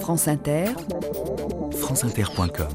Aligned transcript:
France 0.00 0.28
Inter, 0.28 0.66
franceinter.com 1.72 2.68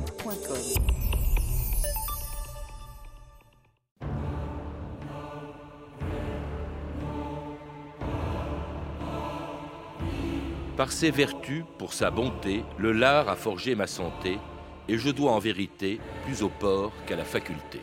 Par 10.78 10.92
ses 10.92 11.12
vertus, 11.12 11.64
pour 11.78 11.94
sa 11.94 12.10
bonté, 12.12 12.64
le 12.78 12.92
lard 12.92 13.30
a 13.30 13.36
forgé 13.36 13.76
ma 13.76 13.88
santé, 13.88 14.40
et 14.88 14.98
je 14.98 15.10
dois 15.10 15.32
en 15.32 15.40
vérité 15.40 16.00
plus 16.26 16.44
au 16.44 16.50
port 16.50 16.92
qu'à 17.06 17.16
la 17.16 17.26
faculté. 17.26 17.80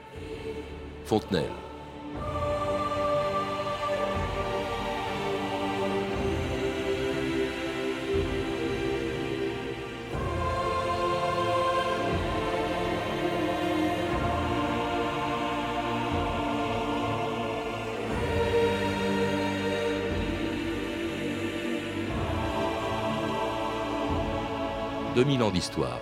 Fontenelle. 1.05 1.45
«2000 25.19 25.43
ans 25.43 25.51
d'histoire. 25.51 25.99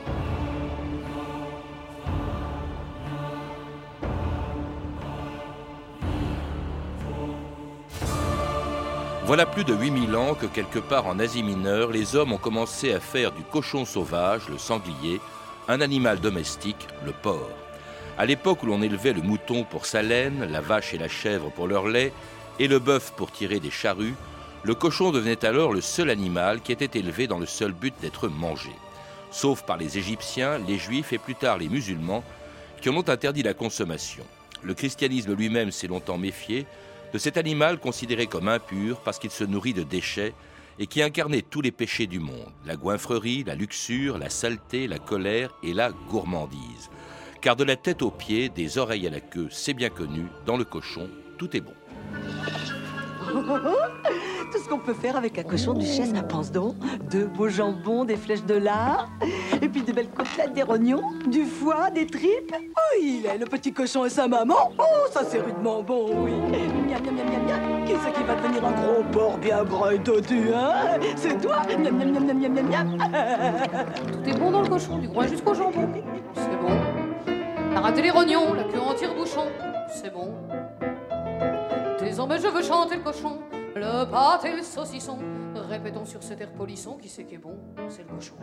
Voilà 9.25 9.47
plus 9.47 9.65
de 9.65 9.73
8000 9.73 10.15
ans 10.17 10.35
que 10.35 10.45
quelque 10.45 10.79
part 10.79 11.07
en 11.07 11.19
Asie 11.19 11.43
mineure, 11.43 11.93
les 11.93 12.15
hommes 12.15 12.35
ont 12.35 12.37
commencé 12.37 12.93
à 12.93 13.01
faire 13.01 13.33
du 13.33 13.41
cochon 13.43 13.87
sauvage, 13.87 14.51
le 14.51 14.59
sanglier, 14.59 15.19
un 15.67 15.81
animal 15.81 16.21
domestique, 16.21 16.87
le 17.07 17.13
porc. 17.13 17.49
À 18.19 18.27
l'époque 18.27 18.65
où 18.65 18.67
l'on 18.67 18.83
élevait 18.83 19.15
le 19.15 19.23
mouton 19.23 19.65
pour 19.65 19.87
sa 19.87 20.03
laine, 20.03 20.47
la 20.51 20.61
vache 20.61 20.93
et 20.93 20.99
la 20.99 21.09
chèvre 21.09 21.51
pour 21.51 21.69
leur 21.69 21.89
lait, 21.89 22.13
et 22.59 22.69
le 22.69 22.79
bœuf 22.79 23.15
pour 23.17 23.33
tirer 23.33 23.61
des 23.61 23.71
charrues, 23.71 24.15
le 24.63 24.75
cochon 24.75 25.11
devenait 25.11 25.47
alors 25.47 25.73
le 25.73 25.81
seul 25.81 26.11
animal 26.11 26.61
qui 26.61 26.73
était 26.73 26.99
élevé 26.99 27.27
dans 27.27 27.39
le 27.39 27.47
seul 27.47 27.73
but 27.73 27.95
d'être 28.03 28.29
mangé. 28.29 28.73
Sauf 29.31 29.63
par 29.65 29.77
les 29.77 29.99
Égyptiens, 29.99 30.59
les 30.59 30.79
Juifs 30.79 31.13
et 31.13 31.19
plus 31.19 31.35
tard 31.35 31.59
les 31.59 31.69
musulmans, 31.69 32.25
qui 32.81 32.89
en 32.89 32.97
ont 32.97 33.09
interdit 33.09 33.43
la 33.43 33.55
consommation. 33.55 34.25
Le 34.63 34.75
christianisme 34.75 35.35
lui-même 35.35 35.71
s'est 35.71 35.87
longtemps 35.87 36.19
méfié 36.19 36.67
de 37.13 37.19
cet 37.19 37.37
animal 37.37 37.79
considéré 37.79 38.27
comme 38.27 38.49
impur 38.49 39.01
parce 39.01 39.19
qu'il 39.19 39.31
se 39.31 39.45
nourrit 39.45 39.75
de 39.75 39.83
déchets 39.83 40.35
et 40.79 40.87
qui 40.87 41.03
incarnait 41.03 41.43
tous 41.43 41.63
les 41.63 41.71
péchés 41.71 42.07
du 42.07 42.19
monde, 42.19 42.53
la 42.67 42.77
goinfrerie, 42.77 43.45
la 43.45 43.55
luxure, 43.55 44.19
la 44.19 44.29
saleté, 44.29 44.87
la 44.87 44.99
colère 44.99 45.55
et 45.63 45.73
la 45.73 45.91
gourmandise. 45.91 46.91
Car 47.41 47.57
de 47.57 47.65
la 47.65 47.77
tête 47.77 48.03
aux 48.03 48.11
pieds, 48.11 48.49
des 48.49 48.77
oreilles 48.79 49.07
à 49.07 49.11
la 49.11 49.21
queue, 49.21 49.49
c'est 49.51 49.75
bien 49.75 49.89
connu, 49.89 50.27
dans 50.45 50.57
le 50.57 50.65
cochon, 50.65 51.09
tout 51.39 51.57
est 51.57 51.61
bon. 51.61 51.75
Tout 54.53 54.59
ce 54.59 54.69
qu'on 54.69 54.79
peut 54.79 54.95
faire 54.95 55.17
avec 55.17 55.37
un 55.39 55.43
cochon 55.43 55.73
duchesse, 55.75 56.13
pense 56.29 56.53
donc. 56.53 56.77
Deux 57.11 57.27
beaux 57.27 57.49
jambons, 57.49 58.05
des 58.05 58.17
flèches 58.17 58.45
de 58.45 58.55
lard, 58.55 59.09
et 59.61 59.69
puis 59.69 59.83
des 59.83 59.93
belles 59.93 60.11
côtelettes, 60.11 60.53
des 60.53 60.63
rognons, 60.63 61.03
du 61.27 61.45
foie, 61.45 61.91
des 61.91 62.07
tripes. 62.07 62.55
Oh, 62.55 62.97
il 63.01 63.27
est 63.27 63.39
le 63.39 63.47
petit 63.47 63.73
cochon 63.73 64.05
et 64.05 64.11
sa 64.11 64.29
maman. 64.29 64.71
Oh, 64.79 64.85
ça 65.11 65.23
c'est 65.29 65.41
rudement 65.41 65.83
bon, 65.83 66.25
oui. 66.25 66.31
Miam, 66.33 66.87
miam, 66.87 67.03
miam, 67.15 67.27
miam, 67.27 67.47
miam. 67.47 67.85
Qui 67.85 67.95
c'est 68.03 68.13
qui 68.13 68.23
va 68.25 68.35
devenir 68.35 68.65
un 68.65 68.73
gros 68.73 69.05
porc 69.13 69.39
bien 69.39 69.63
gras 69.65 69.93
et 69.93 69.99
dodu, 69.99 70.53
hein? 70.55 70.99
C'est 71.17 71.41
toi 71.41 71.63
Tout 71.67 71.73
est 74.29 74.39
bon 74.39 74.51
dans 74.51 74.63
le 74.63 74.69
cochon, 74.69 74.99
du 74.99 75.09
groin 75.09 75.27
jusqu'au 75.27 75.55
jambon. 75.55 75.89
C'est 76.35 76.61
bon. 76.61 76.79
T'as 77.75 77.81
raté 77.81 78.03
les 78.03 78.11
rognons, 78.11 78.53
la 78.55 78.65
queue 78.65 78.81
en 78.81 78.95
tire-bouchon. 78.95 79.47
C'est 79.89 80.13
bon. 80.13 80.33
Désormais 82.17 82.39
je 82.39 82.49
veux 82.49 82.63
chanter 82.63 82.97
le 82.97 83.03
cochon, 83.03 83.41
le 83.75 84.11
pâté 84.11 84.49
et 84.49 84.57
le 84.57 84.63
saucisson. 84.63 85.19
Répétons 85.69 86.07
sur 86.07 86.23
cet 86.23 86.41
air 86.41 86.51
polisson 86.51 86.97
qui 86.97 87.11
c'est 87.11 87.25
qui 87.25 87.35
est 87.35 87.37
bon, 87.37 87.59
c'est 87.91 88.05
le 88.05 88.15
cochon. 88.15 88.37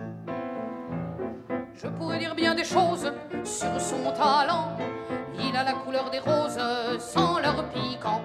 Je 1.73 1.87
pourrais 1.87 2.19
dire 2.19 2.35
bien 2.35 2.53
des 2.53 2.65
choses 2.65 3.11
sur 3.43 3.81
son 3.81 4.11
talent. 4.11 4.77
Il 5.39 5.57
a 5.57 5.63
la 5.63 5.73
couleur 5.73 6.11
des 6.11 6.19
roses 6.19 6.59
sans 6.99 7.39
leur 7.39 7.67
piquant. 7.69 8.21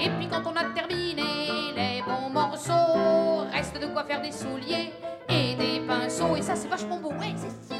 Et 0.00 0.10
puis 0.10 0.28
quand 0.28 0.42
on 0.46 0.54
a 0.54 0.72
terminé 0.72 1.72
les 1.74 2.00
bons 2.02 2.30
morceaux, 2.30 3.48
reste 3.50 3.80
de 3.82 3.86
quoi 3.88 4.04
faire 4.04 4.22
des 4.22 4.30
souliers 4.30 4.92
et 5.28 5.56
des 5.56 5.84
pinceaux. 5.88 6.36
Et 6.36 6.42
ça 6.42 6.54
c'est 6.54 6.68
vachement 6.68 7.00
beau, 7.00 7.10
ouais, 7.14 7.34
c'est. 7.34 7.77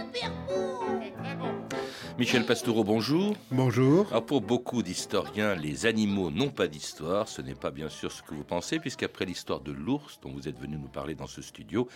Michel 2.18 2.44
Pastoureau, 2.44 2.82
bonjour. 2.82 3.36
Bonjour. 3.52 4.08
Alors 4.08 4.26
pour 4.26 4.40
beaucoup 4.40 4.82
d'historiens, 4.82 5.54
les 5.54 5.86
animaux 5.86 6.32
n'ont 6.32 6.50
pas 6.50 6.66
d'histoire. 6.66 7.28
Ce 7.28 7.40
n'est 7.40 7.54
pas 7.54 7.70
bien 7.70 7.88
sûr 7.88 8.10
ce 8.10 8.24
que 8.24 8.34
vous 8.34 8.42
pensez, 8.42 8.80
puisqu'après 8.80 9.24
l'histoire 9.24 9.60
de 9.60 9.70
l'ours, 9.70 10.18
dont 10.20 10.32
vous 10.32 10.48
êtes 10.48 10.58
venu 10.58 10.76
nous 10.78 10.88
parler 10.88 11.14
dans 11.14 11.28
ce 11.28 11.42
studio, 11.42 11.86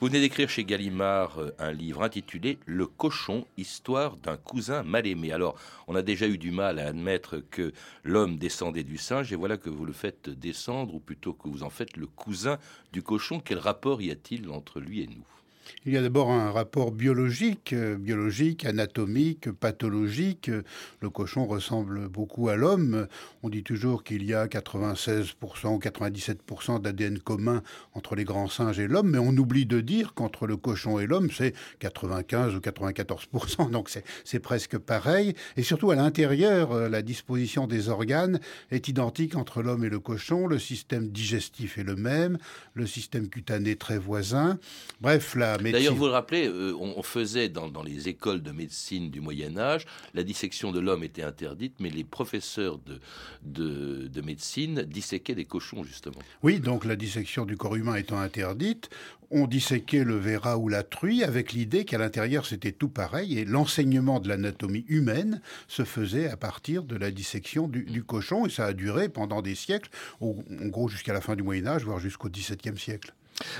vous 0.00 0.08
venez 0.08 0.18
d'écrire 0.18 0.48
chez 0.48 0.64
Gallimard 0.64 1.38
euh, 1.38 1.54
un 1.60 1.70
livre 1.70 2.02
intitulé 2.02 2.58
Le 2.66 2.86
cochon, 2.86 3.46
histoire 3.56 4.16
d'un 4.16 4.36
cousin 4.36 4.82
mal 4.82 5.06
aimé. 5.06 5.30
Alors, 5.30 5.54
on 5.86 5.94
a 5.94 6.02
déjà 6.02 6.26
eu 6.26 6.38
du 6.38 6.50
mal 6.50 6.80
à 6.80 6.88
admettre 6.88 7.44
que 7.48 7.72
l'homme 8.02 8.36
descendait 8.36 8.82
du 8.82 8.98
singe, 8.98 9.32
et 9.32 9.36
voilà 9.36 9.58
que 9.58 9.70
vous 9.70 9.84
le 9.84 9.92
faites 9.92 10.28
descendre, 10.28 10.96
ou 10.96 10.98
plutôt 10.98 11.34
que 11.34 11.48
vous 11.48 11.62
en 11.62 11.70
faites 11.70 11.96
le 11.96 12.08
cousin 12.08 12.58
du 12.92 13.04
cochon. 13.04 13.38
Quel 13.38 13.58
rapport 13.58 14.02
y 14.02 14.10
a-t-il 14.10 14.50
entre 14.50 14.80
lui 14.80 15.02
et 15.02 15.06
nous? 15.06 15.37
Il 15.86 15.92
y 15.92 15.96
a 15.96 16.02
d'abord 16.02 16.30
un 16.30 16.50
rapport 16.50 16.92
biologique, 16.92 17.72
euh, 17.72 17.96
biologique, 17.96 18.64
anatomique, 18.64 19.50
pathologique. 19.50 20.50
Le 21.00 21.10
cochon 21.10 21.46
ressemble 21.46 22.08
beaucoup 22.08 22.48
à 22.48 22.56
l'homme. 22.56 23.06
On 23.42 23.48
dit 23.48 23.62
toujours 23.62 24.04
qu'il 24.04 24.24
y 24.24 24.34
a 24.34 24.46
96% 24.46 25.34
ou 25.68 25.78
97% 25.78 26.80
d'ADN 26.80 27.18
commun 27.18 27.62
entre 27.94 28.14
les 28.14 28.24
grands 28.24 28.48
singes 28.48 28.78
et 28.78 28.88
l'homme, 28.88 29.10
mais 29.10 29.18
on 29.18 29.36
oublie 29.36 29.66
de 29.66 29.80
dire 29.80 30.14
qu'entre 30.14 30.46
le 30.46 30.56
cochon 30.56 30.98
et 30.98 31.06
l'homme, 31.06 31.30
c'est 31.30 31.54
95 31.80 32.54
ou 32.54 32.58
94%. 32.58 33.70
Donc 33.70 33.90
c'est 34.24 34.40
presque 34.40 34.78
pareil. 34.78 35.34
Et 35.56 35.62
surtout 35.62 35.90
à 35.90 35.96
l'intérieur, 35.96 36.72
euh, 36.72 36.88
la 36.88 37.02
disposition 37.02 37.66
des 37.66 37.88
organes 37.88 38.40
est 38.70 38.88
identique 38.88 39.36
entre 39.36 39.62
l'homme 39.62 39.84
et 39.84 39.88
le 39.88 40.00
cochon. 40.00 40.46
Le 40.46 40.58
système 40.58 41.08
digestif 41.08 41.78
est 41.78 41.84
le 41.84 41.96
même, 41.96 42.38
le 42.74 42.86
système 42.86 43.28
cutané 43.28 43.76
très 43.76 43.98
voisin. 43.98 44.58
Bref, 45.00 45.34
la 45.34 45.57
D'ailleurs, 45.62 45.94
vous 45.94 46.06
le 46.06 46.12
rappelez, 46.12 46.46
euh, 46.46 46.74
on, 46.78 47.02
faisait 47.02 47.48
dans, 47.48 47.82
les 47.82 48.08
écoles 48.08 48.42
de 48.42 48.50
médecine 48.50 49.10
du 49.10 49.20
Moyen 49.20 49.56
Âge, 49.58 49.86
la 50.14 50.22
dissection 50.22 50.72
de 50.72 50.80
l'homme 50.80 51.04
était 51.04 51.22
interdite, 51.22 51.74
mais 51.80 51.90
les 51.90 52.04
professeurs 52.04 52.78
de, 52.78 53.00
de, 54.08 54.20
médecine 54.20 54.82
disséquaient 54.82 55.34
des 55.34 55.44
cochons, 55.44 55.84
justement. 55.84 56.18
Oui, 56.42 56.60
donc 56.60 56.84
la 56.84 56.96
dissection 56.96 57.44
du 57.44 57.56
corps 57.56 57.76
humain 57.76 57.94
étant 57.94 58.18
interdite, 58.18 58.90
on 59.30 59.46
disséquait 59.46 60.04
le 60.04 60.16
verra 60.16 60.56
ou 60.58 60.68
la 60.68 60.82
truie 60.82 61.22
avec 61.22 61.52
l'idée 61.52 61.84
qu'à 61.84 61.98
l'intérieur 61.98 62.46
c'était 62.46 62.72
tout 62.72 62.88
pareil 62.88 63.38
et 63.38 63.44
l'enseignement 63.44 64.20
de 64.20 64.28
l'anatomie 64.28 64.86
humaine 64.88 65.42
se 65.66 65.84
faisait 65.84 66.30
à 66.30 66.36
partir 66.38 66.82
de 66.82 66.96
la 66.96 67.10
dissection 67.10 67.68
du, 67.68 67.84
du 67.84 68.02
cochon 68.02 68.46
et 68.46 68.50
ça 68.50 68.64
a 68.64 68.72
duré 68.72 69.10
pendant 69.10 69.42
des 69.42 69.54
siècles, 69.54 69.90
en 70.20 70.34
gros 70.66 70.88
jusqu'à 70.88 71.12
la 71.12 71.20
fin 71.20 71.36
du 71.36 71.42
Moyen 71.42 71.66
Âge, 71.66 71.84
voire 71.84 71.98
jusqu'au 71.98 72.30
XVIIe 72.30 72.78
siècle. 72.78 73.12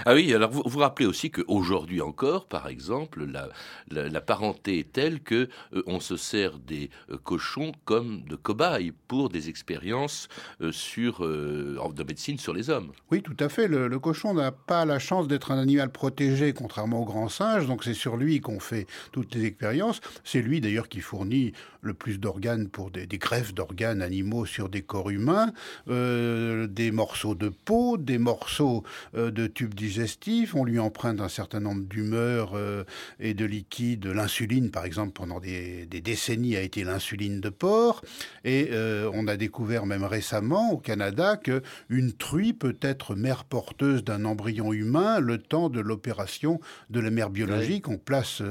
Ah 0.06 0.14
oui, 0.14 0.32
alors 0.34 0.50
vous 0.50 0.62
vous 0.64 0.78
rappelez 0.78 1.06
aussi 1.06 1.30
qu'aujourd'hui 1.30 2.00
encore, 2.00 2.46
par 2.46 2.68
exemple, 2.68 3.24
la, 3.24 3.48
la, 3.90 4.20
parenté 4.20 4.80
est 4.80 4.92
telle 4.92 5.20
que 5.20 5.48
euh, 5.72 5.82
on 5.86 6.00
se 6.00 6.16
sert 6.16 6.58
des 6.58 6.90
euh, 7.10 7.16
cochons 7.22 7.72
comme 7.84 8.22
de 8.24 8.36
cobayes 8.36 8.92
pour 9.06 9.28
des 9.28 9.48
expériences 9.48 10.28
euh, 10.60 10.72
sur 10.72 11.20
de 11.20 12.02
médecine 12.02 12.38
sur 12.38 12.52
les 12.52 12.70
hommes. 12.70 12.92
Oui, 13.10 13.22
tout 13.22 13.36
à 13.38 13.48
fait. 13.48 13.68
Le, 13.68 13.98
cochon 13.98 14.34
n'a 14.34 14.52
pas 14.52 14.84
la 14.84 14.98
chance 14.98 15.28
d'être 15.28 15.50
un 15.50 15.58
animal 15.58 15.90
protégé, 15.90 16.52
contrairement 16.52 17.02
au 17.02 17.04
grand 17.04 17.28
singe. 17.28 17.66
Donc 17.66 17.84
c'est 17.84 17.94
sur 17.94 18.16
lui 18.16 18.40
qu'on 18.40 18.60
fait 18.60 18.86
toutes 19.12 19.34
les 19.34 19.44
expériences. 19.44 20.00
C'est 20.24 20.42
lui 20.42 20.60
d'ailleurs 20.60 20.88
qui 20.88 21.00
fournit 21.00 21.52
le 21.80 21.94
plus 21.94 22.18
d'organes 22.18 22.68
pour 22.68 22.90
des, 22.90 23.06
des 23.06 23.18
greffes 23.18 23.54
d'organes 23.54 24.02
animaux 24.02 24.46
sur 24.46 24.68
des 24.68 24.82
corps 24.82 25.10
humains, 25.10 25.52
des 25.86 26.90
morceaux 26.92 27.34
de 27.34 27.48
peau, 27.48 27.96
des 27.96 28.18
morceaux 28.18 28.82
de 29.14 29.46
tubes 29.46 29.67
digestif, 29.74 30.54
on 30.54 30.64
lui 30.64 30.78
emprunte 30.78 31.20
un 31.20 31.28
certain 31.28 31.60
nombre 31.60 31.84
d'humeurs 31.84 32.52
euh, 32.54 32.84
et 33.20 33.34
de 33.34 33.44
liquides. 33.44 34.06
L'insuline, 34.06 34.70
par 34.70 34.84
exemple, 34.84 35.12
pendant 35.12 35.40
des, 35.40 35.86
décennies 35.86 36.56
a 36.56 36.62
été 36.62 36.84
l'insuline 36.84 37.40
de 37.40 37.48
porc. 37.48 38.02
Et 38.44 38.68
euh, 38.72 39.10
on 39.14 39.26
a 39.26 39.36
découvert 39.36 39.86
même 39.86 40.04
récemment 40.04 40.72
au 40.72 40.78
Canada 40.78 41.36
que 41.36 41.62
une 41.88 42.12
truie 42.12 42.52
peut 42.52 42.76
être 42.80 43.14
mère 43.14 43.44
porteuse 43.44 44.04
d'un 44.04 44.24
embryon 44.24 44.72
humain 44.72 45.20
le 45.20 45.38
temps 45.38 45.68
de 45.68 45.80
l'opération 45.80 46.60
de 46.90 47.00
la 47.00 47.10
mère 47.10 47.30
biologique. 47.30 47.88
On 47.88 47.98
place 47.98 48.42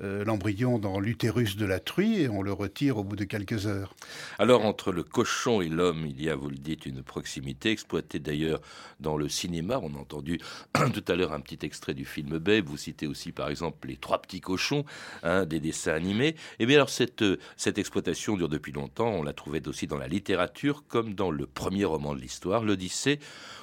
euh, 0.00 0.24
l'embryon 0.24 0.78
dans 0.78 1.00
l'utérus 1.00 1.56
de 1.56 1.66
la 1.66 1.80
truie 1.80 2.22
et 2.22 2.28
on 2.28 2.42
le 2.42 2.52
retire 2.52 2.98
au 2.98 3.04
bout 3.04 3.16
de 3.16 3.24
quelques 3.24 3.66
heures. 3.66 3.94
Alors 4.38 4.64
entre 4.64 4.92
le 4.92 5.02
cochon 5.02 5.60
et 5.60 5.68
l'homme, 5.68 6.06
il 6.06 6.22
y 6.22 6.30
a, 6.30 6.36
vous 6.36 6.48
le 6.48 6.56
dites, 6.56 6.86
une 6.86 7.02
proximité 7.02 7.70
exploitée 7.70 8.18
d'ailleurs 8.18 8.60
dans 9.00 9.16
le 9.16 9.28
cinéma. 9.28 9.78
On 9.82 9.94
a 9.94 9.98
entendu 9.98 10.38
tout 10.92 11.04
à 11.08 11.14
l'heure 11.14 11.32
un 11.32 11.40
petit 11.40 11.64
extrait 11.64 11.94
du 11.94 12.04
film 12.04 12.38
Babe, 12.38 12.66
vous 12.66 12.76
citez 12.76 13.06
aussi 13.06 13.32
par 13.32 13.48
exemple 13.48 13.88
les 13.88 13.96
trois 13.96 14.20
petits 14.20 14.40
cochons 14.40 14.84
hein, 15.22 15.46
des 15.46 15.60
dessins 15.60 15.92
animés. 15.92 16.28
Et 16.28 16.36
eh 16.60 16.66
bien 16.66 16.76
alors 16.76 16.90
cette, 16.90 17.24
cette 17.56 17.78
exploitation 17.78 18.36
dure 18.36 18.48
depuis 18.48 18.72
longtemps, 18.72 19.08
on 19.08 19.22
la 19.22 19.32
trouvait 19.32 19.66
aussi 19.68 19.86
dans 19.86 19.98
la 19.98 20.08
littérature 20.08 20.84
comme 20.88 21.14
dans 21.14 21.30
le 21.30 21.46
premier 21.46 21.84
roman 21.84 22.14
de 22.14 22.20
l'histoire, 22.20 22.62
l'Odyssée, 22.62 23.18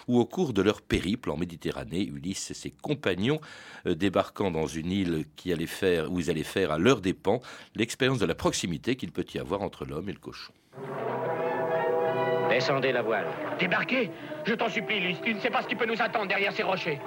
où 0.08 0.20
au 0.20 0.26
cours 0.26 0.54
de 0.54 0.62
leur 0.62 0.82
périple 0.82 1.30
en 1.30 1.38
Méditerranée, 1.38 2.06
Ulysse 2.06 2.52
et 2.52 2.54
ses 2.54 2.72
compagnons 2.72 3.40
euh, 3.86 3.96
débarquant 3.96 4.52
dans 4.52 4.68
une 4.68 4.92
île 4.92 5.26
qui 5.36 5.52
allait 5.52 5.66
faire, 5.66 6.12
où 6.12 6.20
ils 6.20 6.30
allaient 6.30 6.44
faire 6.44 6.72
à 6.72 6.78
leur 6.78 7.02
dépens 7.02 7.42
l'expérience 7.76 8.20
de 8.20 8.26
la 8.26 8.36
proximité 8.36 8.96
qu'il 8.96 9.12
peut 9.12 9.26
y 9.34 9.40
avoir 9.40 9.62
entre 9.62 9.86
l'homme 9.86 10.10
et 10.10 10.14
le 10.14 10.20
cochon. 10.20 10.54
Descendez 12.64 12.94
la 12.94 13.02
voile. 13.02 13.26
Débarquez. 13.60 14.10
Je 14.46 14.54
t'en 14.54 14.70
supplie, 14.70 14.96
Ulysse, 14.96 15.20
tu 15.22 15.34
ne 15.34 15.40
sais 15.42 15.50
pas 15.50 15.64
ce 15.64 15.68
qui 15.68 15.76
peut 15.76 15.86
nous 15.86 16.02
attendre 16.02 16.28
derrière 16.28 16.54
ces 16.54 16.64
rochers. 16.64 16.98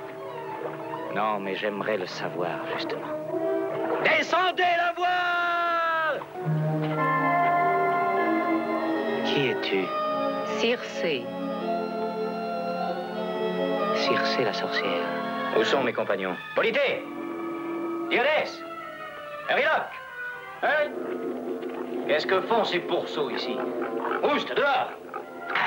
Non, 1.14 1.41
mais 1.41 1.56
j'aimerais 1.56 1.97
le 1.97 2.05
savoir, 2.05 2.58
justement. 2.75 3.08
Descendez 4.05 4.62
la 4.76 4.93
voile. 4.93 6.20
Qui 9.25 9.47
es-tu? 9.47 9.87
Circé. 10.58 11.25
Circé 13.94 14.44
la 14.44 14.53
sorcière. 14.53 15.06
Où 15.58 15.64
sont 15.64 15.82
mes 15.82 15.94
compagnons? 15.94 16.37
Polité. 16.55 17.03
Diodès 18.11 18.62
Ariloque. 19.49 19.97
Hein? 20.64 20.91
Qu'est-ce 22.06 22.26
que 22.26 22.43
font 22.43 22.62
ces 22.64 22.81
pourceaux 22.81 23.31
ici? 23.31 23.56
Ouste, 24.23 24.55
dehors 24.55 24.91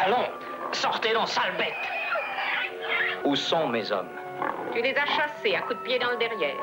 Allons, 0.06 0.28
sortez 0.72 1.14
donc, 1.14 1.28
sale 1.28 1.54
bête 1.58 1.74
Où 3.24 3.36
sont 3.36 3.68
mes 3.68 3.92
hommes? 3.92 4.10
Tu 4.74 4.82
les 4.82 4.96
as 4.96 5.06
chassés 5.06 5.56
à 5.56 5.62
coups 5.62 5.80
de 5.80 5.84
pied 5.84 6.00
dans 6.00 6.12
le 6.12 6.18
derrière. 6.18 6.56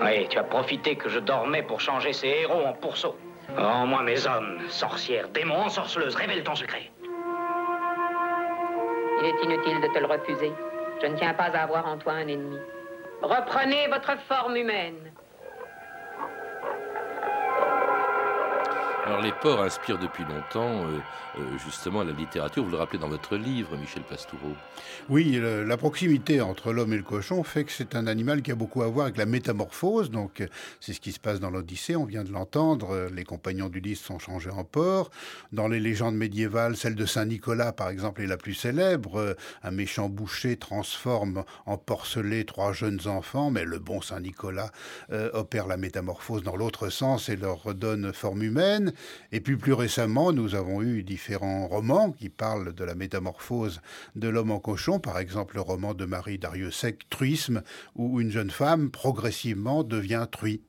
Oui, 0.00 0.28
tu 0.28 0.38
as 0.38 0.44
profité 0.44 0.96
que 0.96 1.08
je 1.08 1.18
dormais 1.18 1.62
pour 1.62 1.80
changer 1.80 2.12
ces 2.12 2.28
héros 2.28 2.64
en 2.66 2.72
pourceaux. 2.72 3.16
Rends-moi 3.56 4.02
mes 4.02 4.26
hommes, 4.26 4.60
sorcière, 4.68 5.28
démon, 5.28 5.68
sorceleuse, 5.68 6.14
révèle 6.14 6.42
ton 6.44 6.54
secret. 6.54 6.90
Il 9.20 9.26
est 9.26 9.44
inutile 9.44 9.80
de 9.80 9.88
te 9.88 9.98
le 9.98 10.06
refuser. 10.06 10.52
Je 11.02 11.06
ne 11.06 11.16
tiens 11.16 11.34
pas 11.34 11.44
à 11.44 11.62
avoir 11.62 11.86
en 11.86 11.96
toi 11.98 12.12
un 12.12 12.28
ennemi. 12.28 12.58
Reprenez 13.22 13.88
votre 13.88 14.16
forme 14.28 14.56
humaine. 14.56 15.12
Alors 19.08 19.22
les 19.22 19.32
porcs 19.32 19.62
inspirent 19.62 19.98
depuis 19.98 20.24
longtemps 20.24 20.86
euh, 20.86 20.98
euh, 21.38 21.58
justement 21.64 22.04
la 22.04 22.12
littérature. 22.12 22.62
Vous 22.62 22.70
le 22.70 22.76
rappelez 22.76 22.98
dans 22.98 23.08
votre 23.08 23.36
livre, 23.36 23.74
Michel 23.78 24.02
Pastoureau. 24.02 24.52
Oui, 25.08 25.40
la 25.40 25.76
proximité 25.78 26.42
entre 26.42 26.74
l'homme 26.74 26.92
et 26.92 26.98
le 26.98 27.02
cochon 27.02 27.42
fait 27.42 27.64
que 27.64 27.72
c'est 27.72 27.94
un 27.94 28.06
animal 28.06 28.42
qui 28.42 28.52
a 28.52 28.54
beaucoup 28.54 28.82
à 28.82 28.86
voir 28.86 29.06
avec 29.06 29.16
la 29.16 29.24
métamorphose. 29.24 30.10
Donc 30.10 30.46
c'est 30.80 30.92
ce 30.92 31.00
qui 31.00 31.12
se 31.12 31.20
passe 31.20 31.40
dans 31.40 31.48
l'Odyssée. 31.48 31.96
On 31.96 32.04
vient 32.04 32.22
de 32.22 32.30
l'entendre. 32.30 33.08
Les 33.10 33.24
compagnons 33.24 33.70
d'Ulysse 33.70 34.02
sont 34.02 34.18
changés 34.18 34.50
en 34.50 34.64
porcs. 34.64 35.10
Dans 35.52 35.68
les 35.68 35.80
légendes 35.80 36.14
médiévales, 36.16 36.76
celle 36.76 36.94
de 36.94 37.06
Saint 37.06 37.24
Nicolas, 37.24 37.72
par 37.72 37.88
exemple, 37.88 38.20
est 38.20 38.26
la 38.26 38.36
plus 38.36 38.52
célèbre. 38.52 39.36
Un 39.62 39.70
méchant 39.70 40.10
boucher 40.10 40.58
transforme 40.58 41.44
en 41.64 41.78
porcelet 41.78 42.44
trois 42.44 42.74
jeunes 42.74 43.00
enfants, 43.06 43.50
mais 43.50 43.64
le 43.64 43.78
bon 43.78 44.02
Saint 44.02 44.20
Nicolas 44.20 44.70
euh, 45.12 45.30
opère 45.32 45.66
la 45.66 45.78
métamorphose 45.78 46.42
dans 46.42 46.56
l'autre 46.56 46.90
sens 46.90 47.30
et 47.30 47.36
leur 47.36 47.62
redonne 47.62 48.12
forme 48.12 48.42
humaine. 48.42 48.92
Et 49.32 49.40
puis 49.40 49.56
plus 49.56 49.72
récemment, 49.72 50.32
nous 50.32 50.54
avons 50.54 50.82
eu 50.82 51.02
différents 51.02 51.66
romans 51.68 52.12
qui 52.12 52.28
parlent 52.28 52.74
de 52.74 52.84
la 52.84 52.94
métamorphose 52.94 53.80
de 54.16 54.28
l'homme 54.28 54.50
en 54.50 54.60
cochon, 54.60 54.98
par 54.98 55.18
exemple 55.18 55.56
le 55.56 55.62
roman 55.62 55.94
de 55.94 56.04
Marie 56.04 56.38
Dariussec, 56.38 57.08
Truisme, 57.10 57.62
où 57.94 58.20
une 58.20 58.30
jeune 58.30 58.50
femme 58.50 58.90
progressivement 58.90 59.84
devient 59.84 60.26
truie. 60.30 60.62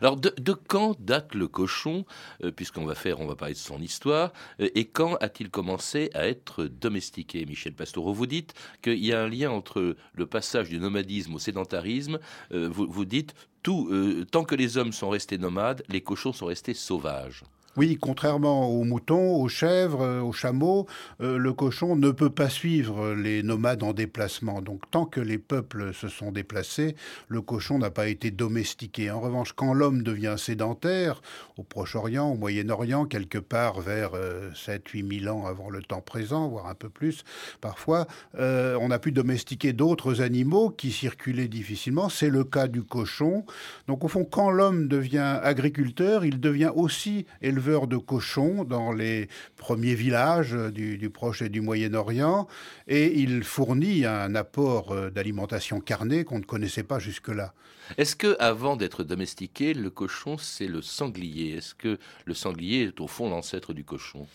Alors, 0.00 0.16
de, 0.16 0.52
quand 0.52 1.00
date 1.00 1.34
le 1.34 1.46
cochon, 1.46 2.04
euh, 2.42 2.50
puisqu'on 2.50 2.84
va 2.84 2.94
faire, 2.94 3.20
on 3.20 3.26
va 3.26 3.36
parler 3.36 3.54
de 3.54 3.58
son 3.58 3.80
histoire, 3.80 4.32
euh, 4.60 4.68
et 4.74 4.86
quand 4.86 5.14
a-t-il 5.16 5.50
commencé 5.50 6.10
à 6.14 6.26
être 6.26 6.64
domestiqué, 6.64 7.46
Michel 7.46 7.74
Pastoureau 7.74 8.12
Vous 8.12 8.26
dites 8.26 8.54
qu'il 8.82 9.04
y 9.04 9.12
a 9.12 9.22
un 9.22 9.28
lien 9.28 9.50
entre 9.50 9.96
le 10.14 10.26
passage 10.26 10.68
du 10.68 10.80
nomadisme 10.80 11.34
au 11.34 11.38
sédentarisme. 11.38 12.18
Euh, 12.52 12.68
vous, 12.68 12.86
vous, 12.90 13.04
dites 13.04 13.34
tout, 13.62 13.92
tant 14.30 14.44
que 14.44 14.54
les 14.54 14.78
hommes 14.78 14.92
sont 14.92 15.10
restés 15.10 15.36
nomades, 15.36 15.84
les 15.88 16.00
cochons 16.00 16.32
sont 16.32 16.46
restés 16.46 16.72
sauvages. 16.72 17.44
Oui, 17.76 17.98
contrairement 18.00 18.68
aux 18.68 18.82
moutons, 18.82 19.36
aux 19.36 19.48
chèvres, 19.48 20.02
euh, 20.02 20.20
aux 20.20 20.32
chameaux, 20.32 20.88
euh, 21.20 21.38
le 21.38 21.52
cochon 21.52 21.94
ne 21.94 22.10
peut 22.10 22.28
pas 22.28 22.48
suivre 22.48 23.14
les 23.14 23.44
nomades 23.44 23.84
en 23.84 23.92
déplacement. 23.92 24.60
Donc 24.60 24.90
tant 24.90 25.06
que 25.06 25.20
les 25.20 25.38
peuples 25.38 25.94
se 25.94 26.08
sont 26.08 26.32
déplacés, 26.32 26.96
le 27.28 27.40
cochon 27.42 27.78
n'a 27.78 27.90
pas 27.90 28.08
été 28.08 28.32
domestiqué. 28.32 29.08
En 29.12 29.20
revanche, 29.20 29.52
quand 29.52 29.72
l'homme 29.72 30.02
devient 30.02 30.34
sédentaire, 30.36 31.22
au 31.58 31.62
Proche-Orient, 31.62 32.28
au 32.28 32.36
Moyen-Orient, 32.36 33.04
quelque 33.04 33.38
part 33.38 33.80
vers 33.80 34.12
7-8 34.54 35.22
000 35.22 35.36
ans 35.36 35.46
avant 35.46 35.70
le 35.70 35.80
temps 35.80 36.00
présent, 36.00 36.48
voire 36.48 36.66
un 36.66 36.74
peu 36.74 36.88
plus 36.88 37.22
parfois, 37.60 38.08
euh, 38.38 38.76
on 38.80 38.90
a 38.90 38.98
pu 38.98 39.12
domestiquer 39.12 39.72
d'autres 39.72 40.22
animaux 40.22 40.70
qui 40.70 40.90
circulaient 40.90 41.46
difficilement. 41.46 42.08
C'est 42.08 42.30
le 42.30 42.42
cas 42.42 42.66
du 42.66 42.82
cochon. 42.82 43.44
Donc 43.86 44.02
au 44.02 44.08
fond, 44.08 44.24
quand 44.24 44.50
l'homme 44.50 44.88
devient 44.88 45.38
agriculteur, 45.40 46.24
il 46.24 46.40
devient 46.40 46.72
aussi 46.74 47.26
éleveur 47.42 47.59
de 47.60 47.96
cochons 47.98 48.64
dans 48.64 48.90
les 48.92 49.28
premiers 49.56 49.94
villages 49.94 50.52
du, 50.52 51.10
Proche 51.10 51.42
et 51.42 51.48
du 51.48 51.60
Moyen-Orient 51.60 52.48
et 52.88 53.18
il 53.20 53.44
fournit 53.44 54.06
un 54.06 54.34
apport 54.34 54.92
euh, 54.92 55.10
d'alimentation 55.10 55.80
carnée 55.80 56.24
qu'on 56.24 56.38
ne 56.38 56.44
connaissait 56.44 56.82
pas 56.82 56.98
jusque-là. 56.98 57.52
Est-ce 57.98 58.16
que 58.16 58.36
avant 58.38 58.76
d'être 58.76 59.04
domestiqué, 59.04 59.74
le 59.74 59.90
cochon 59.90 60.38
c'est 60.38 60.68
le 60.68 60.80
sanglier? 60.80 61.56
Est-ce 61.56 61.74
que 61.74 61.98
le 62.24 62.34
sanglier 62.34 62.84
est 62.84 63.00
au 63.00 63.06
fond 63.06 63.28
l'ancêtre 63.28 63.74
du 63.74 63.84
cochon? 63.84 64.26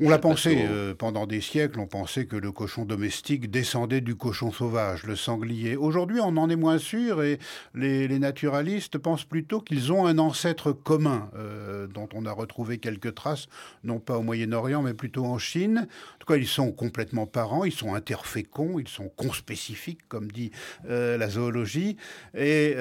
On 0.00 0.08
l'a 0.08 0.18
pensé 0.18 0.56
euh, 0.58 0.92
pendant 0.92 1.24
des 1.24 1.40
siècles, 1.40 1.78
on 1.78 1.86
pensait 1.86 2.26
que 2.26 2.34
le 2.34 2.50
cochon 2.50 2.84
domestique 2.84 3.48
descendait 3.48 4.00
du 4.00 4.16
cochon 4.16 4.50
sauvage, 4.50 5.04
le 5.04 5.14
sanglier. 5.14 5.76
Aujourd'hui, 5.76 6.18
on 6.20 6.36
en 6.36 6.50
est 6.50 6.56
moins 6.56 6.78
sûr 6.78 7.22
et 7.22 7.38
les, 7.74 8.08
naturalistes 8.18 8.98
pensent 8.98 9.24
plutôt 9.24 9.60
qu'ils 9.60 9.92
ont 9.92 10.06
un 10.06 10.18
ancêtre 10.18 10.72
commun, 10.72 11.30
euh, 11.36 11.86
dont 11.86 12.08
on 12.12 12.26
a 12.26 12.32
retrouvé 12.32 12.78
quelques 12.78 13.14
traces, 13.14 13.46
non 13.84 14.00
pas 14.00 14.18
au 14.18 14.22
Moyen-Orient, 14.22 14.82
mais 14.82 14.94
plutôt 14.94 15.26
en 15.26 15.38
Chine. 15.38 15.86
En 16.14 16.18
tout 16.18 16.26
cas, 16.26 16.38
ils 16.38 16.48
sont 16.48 16.72
complètement 16.72 17.26
parents, 17.26 17.64
ils 17.64 17.72
sont 17.72 17.94
interféconds, 17.94 18.80
ils 18.80 18.88
sont 18.88 19.08
conspécifiques, 19.10 20.08
comme 20.08 20.30
dit 20.30 20.50
euh, 20.88 21.16
la 21.18 21.28
zoologie. 21.28 21.96
Et 22.36 22.74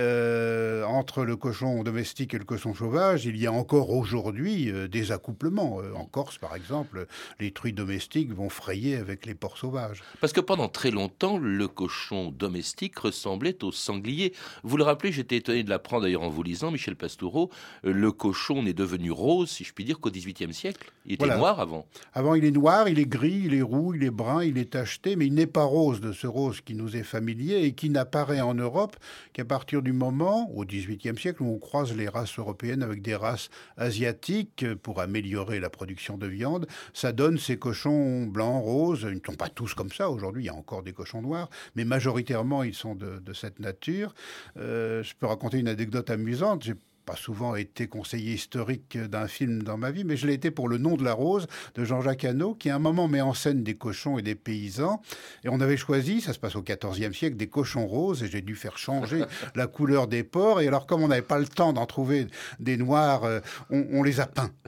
entre 0.87 1.25
le 1.25 1.35
cochon 1.35 1.83
domestique 1.83 2.33
et 2.33 2.39
le 2.39 2.43
cochon 2.43 2.73
sauvage, 2.73 3.25
il 3.25 3.37
y 3.37 3.45
a 3.45 3.51
encore 3.51 3.91
aujourd'hui 3.91 4.71
des 4.89 5.11
accouplements. 5.11 5.79
en 5.95 6.05
Corse, 6.05 6.37
par 6.37 6.55
exemple, 6.55 7.02
les 7.39 7.51
truies 7.51 7.73
domestiques 7.73 8.33
vont 8.33 8.49
frayer 8.49 8.95
avec 8.95 9.25
les 9.25 9.35
porcs 9.35 9.57
sauvages. 9.57 10.03
Parce 10.21 10.33
que 10.33 10.41
pendant 10.41 10.67
très 10.67 10.91
longtemps, 10.91 11.37
le 11.37 11.67
cochon 11.67 12.31
domestique 12.31 12.97
ressemblait 12.99 13.63
au 13.63 13.71
sanglier. 13.71 14.33
Vous 14.63 14.77
le 14.77 14.83
rappelez, 14.83 15.11
j'étais 15.11 15.37
étonné 15.37 15.63
de 15.63 15.69
l'apprendre 15.69 16.03
d'ailleurs 16.03 16.23
en 16.23 16.29
vous 16.29 16.43
lisant, 16.43 16.71
Michel 16.71 16.95
Pastoureau, 16.95 17.49
euh, 17.85 17.93
le 17.93 18.11
cochon 18.11 18.63
n'est 18.63 18.73
devenu 18.73 19.11
rose, 19.11 19.49
si 19.49 19.63
je 19.63 19.73
puis 19.73 19.85
dire, 19.85 19.99
qu'au 19.99 20.11
XVIIIe 20.11 20.53
siècle. 20.53 20.91
Il 21.05 21.13
était 21.13 21.35
noir 21.35 21.59
avant. 21.59 21.85
Avant, 22.13 22.35
il 22.35 22.45
est 22.45 22.51
noir, 22.51 22.87
il 22.87 22.99
est 22.99 23.05
gris, 23.05 23.43
il 23.45 23.53
est 23.53 23.61
roux, 23.61 23.93
il 23.93 24.03
est 24.03 24.11
brun, 24.11 24.43
il 24.43 24.57
est 24.57 24.71
tacheté, 24.71 25.15
mais 25.15 25.27
il 25.27 25.33
n'est 25.33 25.47
pas 25.47 25.63
rose 25.63 25.99
de 26.01 26.11
ce 26.11 26.27
rose 26.27 26.61
qui 26.61 26.75
nous 26.75 26.95
est 26.95 27.03
familier 27.03 27.63
et 27.63 27.73
qui 27.73 27.89
n'apparaît 27.89 28.41
en 28.41 28.53
Europe 28.53 28.95
qu'à 29.33 29.45
partir 29.45 29.81
du 29.81 29.91
moment, 29.91 30.49
au 30.53 30.65
XVIIIe 30.65 31.17
siècle, 31.17 31.43
où 31.43 31.53
on 31.53 31.59
croise 31.59 31.93
les 31.95 32.07
races 32.07 32.37
européennes 32.39 32.83
avec 32.83 33.01
des 33.01 33.15
races 33.15 33.49
asiatiques 33.77 34.65
pour 34.81 35.01
améliorer 35.01 35.59
la 35.59 35.69
production 35.69 36.17
de 36.17 36.27
viande 36.27 36.67
ça 36.93 37.11
donne 37.11 37.37
ces 37.37 37.57
cochons 37.57 38.25
blancs, 38.25 38.63
roses. 38.63 39.07
Ils 39.09 39.15
ne 39.15 39.25
sont 39.25 39.35
pas 39.35 39.49
tous 39.49 39.73
comme 39.73 39.91
ça. 39.91 40.09
Aujourd'hui, 40.09 40.43
il 40.43 40.45
y 40.47 40.49
a 40.49 40.55
encore 40.55 40.83
des 40.83 40.93
cochons 40.93 41.21
noirs, 41.21 41.49
mais 41.75 41.85
majoritairement, 41.85 42.63
ils 42.63 42.75
sont 42.75 42.95
de, 42.95 43.21
cette 43.33 43.59
nature. 43.59 44.13
Euh, 44.57 45.01
je 45.03 45.13
peux 45.19 45.25
raconter 45.25 45.57
une 45.57 45.67
anecdote 45.67 46.09
amusante. 46.09 46.63
J'ai 46.63 46.75
pas 47.05 47.15
souvent 47.15 47.55
été 47.55 47.87
conseiller 47.87 48.33
historique 48.33 48.97
d'un 48.97 49.27
film 49.27 49.63
dans 49.63 49.77
ma 49.77 49.91
vie, 49.91 50.03
mais 50.03 50.15
je 50.15 50.27
l'ai 50.27 50.33
été 50.33 50.51
pour 50.51 50.69
Le 50.69 50.77
nom 50.77 50.95
de 50.95 51.03
la 51.03 51.13
rose 51.13 51.47
de 51.75 51.83
Jean-Jacques 51.83 52.23
Hano, 52.23 52.55
qui 52.55 52.69
à 52.69 52.75
un 52.75 52.79
moment 52.79 53.07
met 53.07 53.21
en 53.21 53.33
scène 53.33 53.63
des 53.63 53.75
cochons 53.75 54.17
et 54.17 54.21
des 54.21 54.35
paysans. 54.35 55.01
Et 55.43 55.49
on 55.49 55.59
avait 55.59 55.77
choisi, 55.77 56.21
ça 56.21 56.33
se 56.33 56.39
passe 56.39 56.55
au 56.55 56.63
XIVe 56.63 57.13
siècle, 57.13 57.35
des 57.35 57.47
cochons 57.47 57.87
roses, 57.87 58.23
et 58.23 58.27
j'ai 58.27 58.41
dû 58.41 58.55
faire 58.55 58.77
changer 58.77 59.23
la 59.55 59.67
couleur 59.67 60.07
des 60.07 60.23
porcs. 60.23 60.61
Et 60.61 60.67
alors, 60.67 60.85
comme 60.85 61.03
on 61.03 61.07
n'avait 61.07 61.21
pas 61.21 61.39
le 61.39 61.47
temps 61.47 61.73
d'en 61.73 61.85
trouver 61.85 62.27
des 62.59 62.77
noirs, 62.77 63.23
euh, 63.25 63.39
on, 63.69 63.85
on 63.91 64.03
les 64.03 64.19
a 64.19 64.27
peints. 64.27 64.51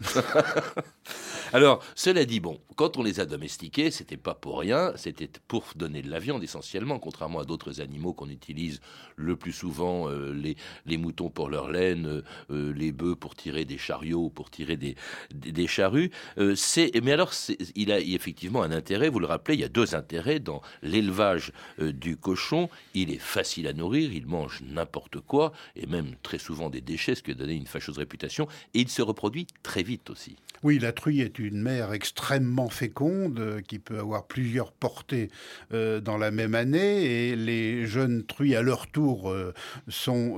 Alors, 1.53 1.83
cela 1.95 2.25
dit, 2.25 2.39
bon, 2.39 2.59
quand 2.75 2.97
on 2.97 3.03
les 3.03 3.19
a 3.19 3.25
domestiqués, 3.25 3.91
c'était 3.91 4.17
pas 4.17 4.33
pour 4.33 4.59
rien, 4.59 4.93
c'était 4.95 5.29
pour 5.47 5.65
donner 5.75 6.01
de 6.01 6.09
la 6.09 6.19
viande 6.19 6.43
essentiellement, 6.43 6.99
contrairement 6.99 7.39
à 7.39 7.45
d'autres 7.45 7.81
animaux 7.81 8.13
qu'on 8.13 8.29
utilise 8.29 8.81
le 9.15 9.35
plus 9.35 9.51
souvent, 9.51 10.09
euh, 10.09 10.33
les, 10.85 10.97
moutons 10.97 11.29
pour 11.29 11.49
leur 11.49 11.69
laine, 11.69 12.05
euh, 12.07 12.21
euh, 12.51 12.73
les 12.73 12.91
bœufs 12.91 13.15
pour 13.15 13.35
tirer 13.35 13.65
des 13.65 13.77
chariots, 13.77 14.29
pour 14.29 14.49
tirer 14.49 14.77
des, 14.77 14.95
charrues. 15.67 16.11
mais 16.37 17.11
alors, 17.11 17.31
il 17.75 17.91
a 17.91 17.99
effectivement 17.99 18.63
un 18.63 18.71
intérêt, 18.71 19.09
vous 19.09 19.19
le 19.19 19.25
rappelez, 19.25 19.55
il 19.55 19.61
y 19.61 19.65
a 19.65 19.69
deux 19.69 19.95
intérêts 19.95 20.39
dans 20.39 20.61
l'élevage 20.83 21.51
du 21.79 22.17
cochon. 22.17 22.69
Il 22.93 23.11
est 23.11 23.19
facile 23.19 23.67
à 23.67 23.73
nourrir, 23.73 24.13
il 24.13 24.27
mange 24.27 24.61
n'importe 24.61 25.19
quoi, 25.19 25.53
et 25.75 25.87
même 25.87 26.15
très 26.21 26.37
souvent 26.37 26.69
des 26.69 26.81
déchets, 26.81 27.15
ce 27.15 27.23
qui 27.23 27.31
a 27.31 27.35
donné 27.35 27.55
une 27.55 27.67
fâcheuse 27.67 27.97
réputation, 27.97 28.47
et 28.73 28.81
il 28.81 28.89
se 28.89 29.01
reproduit 29.01 29.47
très 29.63 29.83
vite 29.83 30.09
aussi. 30.09 30.35
Oui, 30.65 30.79
la 30.79 30.93
truie 30.93 31.21
est 31.21 31.37
une 31.37 31.61
mère 31.61 31.93
extrêmement 31.93 32.69
féconde 32.69 33.39
euh, 33.39 33.61
qui 33.61 33.77
peut 33.77 33.99
avoir 33.99 34.25
plusieurs 34.25 34.71
portées 34.71 35.29
euh, 35.75 36.01
dans 36.01 36.17
la 36.17 36.31
même 36.31 36.55
année 36.55 37.03
et 37.03 37.35
les 37.35 37.85
jeunes 37.85 38.23
truies 38.25 38.55
à 38.55 38.63
leur 38.63 38.87
tour 38.87 39.29
euh, 39.29 39.53
sont 39.87 40.37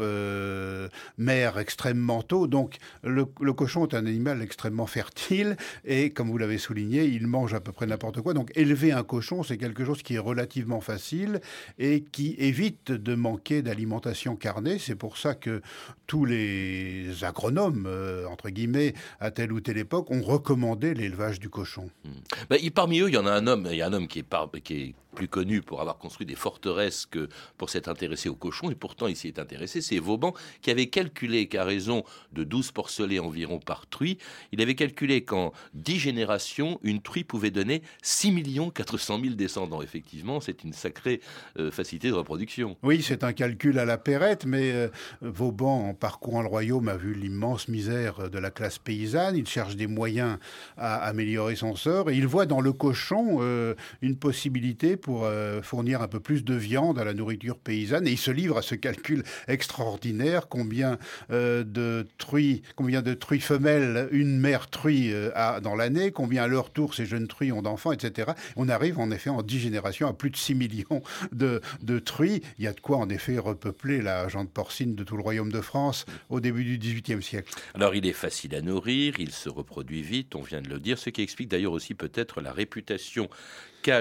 mères 1.17 1.57
extrêmement 1.57 2.23
tôt. 2.23 2.47
Donc 2.47 2.75
le, 3.03 3.23
cochon 3.53 3.87
est 3.87 3.95
un 3.95 4.05
animal 4.05 4.41
extrêmement 4.41 4.85
fertile 4.85 5.55
et 5.85 6.09
comme 6.09 6.29
vous 6.29 6.37
l'avez 6.37 6.57
souligné, 6.57 7.05
il 7.05 7.25
mange 7.27 7.53
à 7.53 7.61
peu 7.61 7.71
près 7.71 7.85
n'importe 7.85 8.19
quoi. 8.19 8.33
Donc 8.33 8.51
élever 8.55 8.91
un 8.91 9.03
cochon, 9.03 9.43
c'est 9.43 9.57
quelque 9.57 9.85
chose 9.85 10.03
qui 10.03 10.15
est 10.15 10.19
relativement 10.19 10.81
facile 10.81 11.39
et 11.79 12.03
qui 12.03 12.35
évite 12.37 12.91
de 12.91 13.15
manquer 13.15 13.61
d'alimentation 13.61 14.35
carnée. 14.35 14.77
C'est 14.77 14.95
pour 14.95 15.17
ça 15.17 15.35
que 15.35 15.61
tous 16.05 16.25
les 16.25 17.23
agronomes, 17.23 17.87
entre 18.29 18.49
guillemets, 18.49 18.93
à 19.21 19.31
telle 19.31 19.53
ou 19.53 19.61
telle 19.61 19.77
époque, 19.77 20.11
recommandé 20.21 20.93
l'élevage 20.93 21.39
du 21.39 21.49
cochon. 21.49 21.89
Hmm. 22.03 22.09
Ben, 22.49 22.59
parmi 22.71 22.99
eux, 22.99 23.09
il 23.09 23.15
y 23.15 23.17
en 23.17 23.25
a 23.25 23.31
un 23.31 23.47
homme, 23.47 23.67
il 23.71 23.77
y 23.77 23.81
a 23.81 23.87
un 23.87 23.93
homme 23.93 24.07
qui 24.07 24.19
est, 24.19 24.61
qui 24.63 24.73
est 24.73 24.95
plus 25.17 25.27
connu 25.27 25.63
pour 25.63 25.81
avoir 25.81 25.97
construit 25.97 26.27
des 26.27 26.35
forteresses 26.35 27.07
que 27.07 27.27
pour 27.57 27.71
s'être 27.71 27.87
intéressé 27.87 28.29
aux 28.29 28.35
cochons, 28.35 28.69
et 28.69 28.75
pourtant 28.75 29.07
il 29.07 29.15
s'y 29.15 29.27
est 29.27 29.39
intéressé, 29.39 29.81
c'est 29.81 29.97
Vauban 29.97 30.35
qui 30.61 30.69
avait 30.69 30.89
calculé 30.89 31.47
qu'à 31.47 31.63
raison 31.63 32.03
de 32.33 32.43
12 32.43 32.71
porcelets 32.71 33.17
environ 33.17 33.57
par 33.57 33.87
truie, 33.87 34.19
il 34.51 34.61
avait 34.61 34.75
calculé 34.75 35.23
qu'en 35.23 35.53
10 35.73 35.97
générations, 35.97 36.79
une 36.83 37.01
truie 37.01 37.23
pouvait 37.23 37.49
donner 37.49 37.81
6 38.03 38.31
400 38.75 39.19
000 39.23 39.33
descendants. 39.33 39.81
Effectivement, 39.81 40.39
c'est 40.39 40.63
une 40.63 40.73
sacrée 40.73 41.19
euh, 41.57 41.71
facilité 41.71 42.09
de 42.09 42.13
reproduction. 42.13 42.77
Oui, 42.83 43.01
c'est 43.01 43.23
un 43.23 43.33
calcul 43.33 43.79
à 43.79 43.85
la 43.85 43.97
perrette, 43.97 44.45
mais 44.45 44.71
euh, 44.71 44.89
Vauban, 45.21 45.89
en 45.89 45.93
parcourant 45.95 46.43
le 46.43 46.47
royaume, 46.47 46.89
a 46.89 46.95
vu 46.95 47.15
l'immense 47.15 47.69
misère 47.69 48.29
de 48.29 48.37
la 48.37 48.51
classe 48.51 48.77
paysanne, 48.77 49.35
il 49.35 49.47
cherche 49.47 49.75
des 49.75 49.87
moyens 49.87 50.37
à 50.77 50.97
améliorer 50.97 51.55
son 51.55 51.75
sort, 51.75 52.11
et 52.11 52.15
il 52.15 52.27
voit 52.27 52.45
dans 52.45 52.61
le 52.61 52.71
cochon 52.71 53.39
euh, 53.41 53.73
une 54.03 54.15
possibilité 54.15 54.95
pour 54.97 55.06
euh, 55.09 55.61
fournir 55.61 56.01
un 56.01 56.07
peu 56.07 56.19
plus 56.19 56.43
de 56.43 56.53
viande 56.53 56.99
à 56.99 57.03
la 57.03 57.13
nourriture 57.13 57.57
paysanne. 57.57 58.07
Et 58.07 58.11
il 58.11 58.17
se 58.17 58.31
livre 58.31 58.57
à 58.57 58.61
ce 58.61 58.75
calcul 58.75 59.23
extraordinaire 59.47 60.47
combien 60.49 60.97
euh, 61.31 61.63
de 61.63 62.07
truies, 62.17 62.61
combien 62.75 63.01
de 63.01 63.13
truies 63.13 63.39
femelles 63.39 64.09
une 64.11 64.39
mère 64.39 64.69
truie 64.69 65.11
euh, 65.13 65.31
a 65.35 65.59
dans 65.61 65.75
l'année, 65.75 66.11
combien 66.11 66.43
à 66.43 66.47
leur 66.47 66.71
tour 66.71 66.93
ces 66.93 67.05
jeunes 67.05 67.27
truies 67.27 67.51
ont 67.51 67.61
d'enfants, 67.61 67.91
etc. 67.91 68.31
On 68.55 68.69
arrive 68.69 68.99
en 68.99 69.11
effet 69.11 69.29
en 69.29 69.41
dix 69.41 69.59
générations 69.59 70.07
à 70.07 70.13
plus 70.13 70.29
de 70.29 70.37
6 70.37 70.55
millions 70.55 71.01
de, 71.31 71.61
de 71.81 71.99
truies. 71.99 72.41
Il 72.57 72.65
y 72.65 72.67
a 72.67 72.73
de 72.73 72.79
quoi 72.79 72.97
en 72.97 73.09
effet 73.09 73.37
repeupler 73.37 74.01
la 74.01 74.27
jante 74.27 74.51
porcine 74.51 74.95
de 74.95 75.03
tout 75.03 75.17
le 75.17 75.23
royaume 75.23 75.51
de 75.51 75.61
France 75.61 76.05
au 76.29 76.39
début 76.39 76.63
du 76.63 76.77
XVIIIe 76.77 77.23
siècle. 77.23 77.53
Alors 77.73 77.95
il 77.95 78.05
est 78.05 78.13
facile 78.13 78.55
à 78.55 78.61
nourrir, 78.61 79.15
il 79.19 79.31
se 79.31 79.49
reproduit 79.49 80.01
vite, 80.01 80.35
on 80.35 80.41
vient 80.41 80.61
de 80.61 80.69
le 80.69 80.79
dire, 80.79 80.97
ce 80.97 81.09
qui 81.09 81.21
explique 81.21 81.49
d'ailleurs 81.49 81.71
aussi 81.71 81.93
peut-être 81.93 82.41
la 82.41 82.51
réputation 82.51 83.29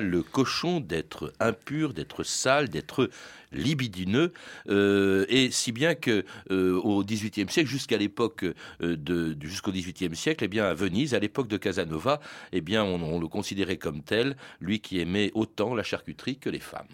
le 0.01 0.23
cochon 0.23 0.81
d'être 0.81 0.96
impur, 1.41 1.95
d'être 1.95 2.25
sale, 2.25 2.69
d'être 2.69 3.11
libidineux, 3.53 4.33
euh, 4.69 5.25
et 5.29 5.51
si 5.51 5.73
bien 5.73 5.95
que 5.95 6.25
euh, 6.51 6.79
au 6.81 7.05
XVIIIe 7.05 7.49
siècle, 7.49 7.69
jusqu'à 7.69 7.97
l'époque 7.97 8.45
euh, 8.45 8.97
de, 8.97 9.37
jusqu'au 9.41 9.73
XVIIIe 9.73 10.15
siècle, 10.15 10.45
eh 10.45 10.49
bien 10.49 10.65
à 10.65 10.75
Venise, 10.75 11.15
à 11.15 11.19
l'époque 11.19 11.49
de 11.49 11.57
Casanova, 11.57 12.21
eh 12.53 12.61
bien 12.61 12.85
on, 12.85 13.03
on 13.03 13.19
le 13.19 13.29
considérait 13.29 13.77
comme 13.79 14.03
tel, 14.03 14.37
lui 14.61 14.81
qui 14.81 15.01
aimait 15.01 15.31
autant 15.35 15.75
la 15.75 15.83
charcuterie 15.83 16.39
que 16.39 16.51
les 16.51 16.61
femmes. 16.61 16.89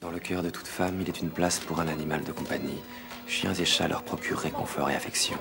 Dans 0.00 0.10
le 0.10 0.18
cœur 0.18 0.42
de 0.42 0.50
toute 0.50 0.66
femme, 0.66 1.00
il 1.00 1.08
est 1.08 1.20
une 1.20 1.30
place 1.30 1.60
pour 1.60 1.80
un 1.80 1.86
animal 1.86 2.24
de 2.24 2.32
compagnie. 2.32 2.80
Chiens 3.28 3.54
et 3.54 3.64
chats 3.64 3.88
leur 3.88 4.02
procurent 4.02 4.40
réconfort 4.40 4.90
et 4.90 4.96
affection. 4.96 5.38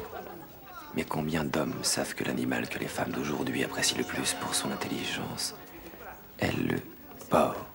Mais 0.96 1.04
combien 1.04 1.44
d'hommes 1.44 1.74
savent 1.84 2.14
que 2.14 2.24
l'animal 2.24 2.70
que 2.70 2.78
les 2.78 2.88
femmes 2.88 3.12
d'aujourd'hui 3.12 3.64
apprécient 3.64 3.98
le 3.98 4.04
plus 4.04 4.36
pour 4.36 4.54
son 4.54 4.72
intelligence 4.72 5.56
est 6.40 6.56
le 6.58 6.78
porc. 7.30 7.71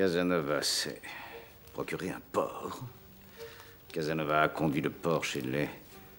Casanova 0.00 0.62
s'est 0.62 0.98
procuré 1.74 2.08
un 2.08 2.22
porc. 2.32 2.80
Casanova 3.92 4.40
a 4.40 4.48
conduit 4.48 4.80
le 4.80 4.88
porc 4.88 5.24
chez 5.24 5.42
les 5.42 5.68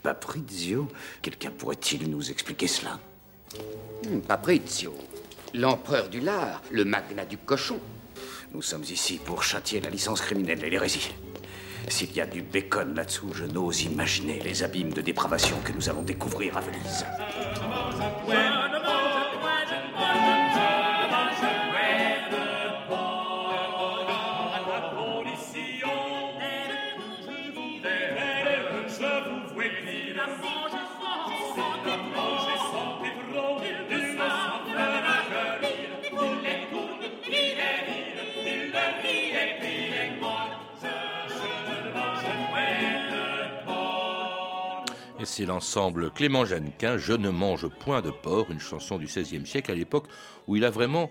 Paprizio. 0.04 0.88
Quelqu'un 1.20 1.50
pourrait-il 1.50 2.08
nous 2.08 2.30
expliquer 2.30 2.68
cela? 2.68 3.00
Hmm, 4.06 4.20
Paprizio, 4.20 4.96
l'empereur 5.56 6.10
du 6.10 6.20
lard, 6.20 6.62
le 6.70 6.86
magnat 6.86 7.26
du 7.26 7.40
cochon. 7.40 7.80
Nous 8.54 8.62
sommes 8.62 8.84
ici 8.84 9.18
pour 9.18 9.42
châtier 9.42 9.82
la 9.82 9.90
licence 9.90 10.22
criminelle 10.22 10.64
et 10.64 10.70
l'hérésie. 10.70 11.16
S'il 11.88 12.14
y 12.14 12.22
a 12.22 12.28
du 12.28 12.44
bacon 12.44 12.94
là-dessous, 12.94 13.34
je 13.34 13.46
n'ose 13.46 13.82
imaginer 13.82 14.42
les 14.42 14.62
abîmes 14.62 14.94
de 14.94 15.02
dépravation 15.02 15.58
que 15.66 15.72
nous 15.72 15.90
allons 15.90 16.04
découvrir 16.04 16.56
à 16.56 16.62
Venise. 16.62 17.04
C'est 45.32 45.46
l'ensemble 45.46 46.12
Clément 46.12 46.44
Jeannequin, 46.44 46.98
Je 46.98 47.14
ne 47.14 47.30
mange 47.30 47.70
point 47.70 48.02
de 48.02 48.12
porc, 48.12 48.52
une 48.52 48.60
chanson 48.60 48.98
du 48.98 49.06
XVIe 49.06 49.46
siècle, 49.46 49.72
à 49.72 49.76
l'époque 49.76 50.08
où 50.46 50.58
il 50.58 50.66
a 50.66 50.70
vraiment 50.70 51.10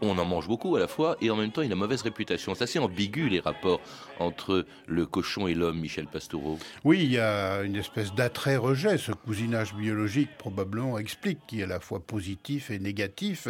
on 0.00 0.18
en 0.18 0.24
mange 0.24 0.48
beaucoup 0.48 0.76
à 0.76 0.80
la 0.80 0.88
fois 0.88 1.16
et 1.20 1.30
en 1.30 1.36
même 1.36 1.52
temps 1.52 1.62
il 1.62 1.72
a 1.72 1.74
mauvaise 1.74 2.02
réputation. 2.02 2.54
C'est 2.54 2.64
assez 2.64 2.78
ambigu 2.78 3.28
les 3.28 3.40
rapports 3.40 3.80
entre 4.18 4.66
le 4.86 5.06
cochon 5.06 5.46
et 5.46 5.54
l'homme, 5.54 5.78
Michel 5.78 6.06
Pastoureau. 6.06 6.58
Oui, 6.84 7.00
il 7.02 7.12
y 7.12 7.18
a 7.18 7.62
une 7.62 7.76
espèce 7.76 8.14
d'attrait-rejet. 8.14 8.98
Ce 8.98 9.12
cousinage 9.12 9.74
biologique 9.74 10.30
probablement 10.38 10.98
explique 10.98 11.38
qui 11.46 11.60
est 11.60 11.64
à 11.64 11.66
la 11.66 11.80
fois 11.80 12.00
positif 12.00 12.70
et 12.70 12.78
négatif. 12.78 13.48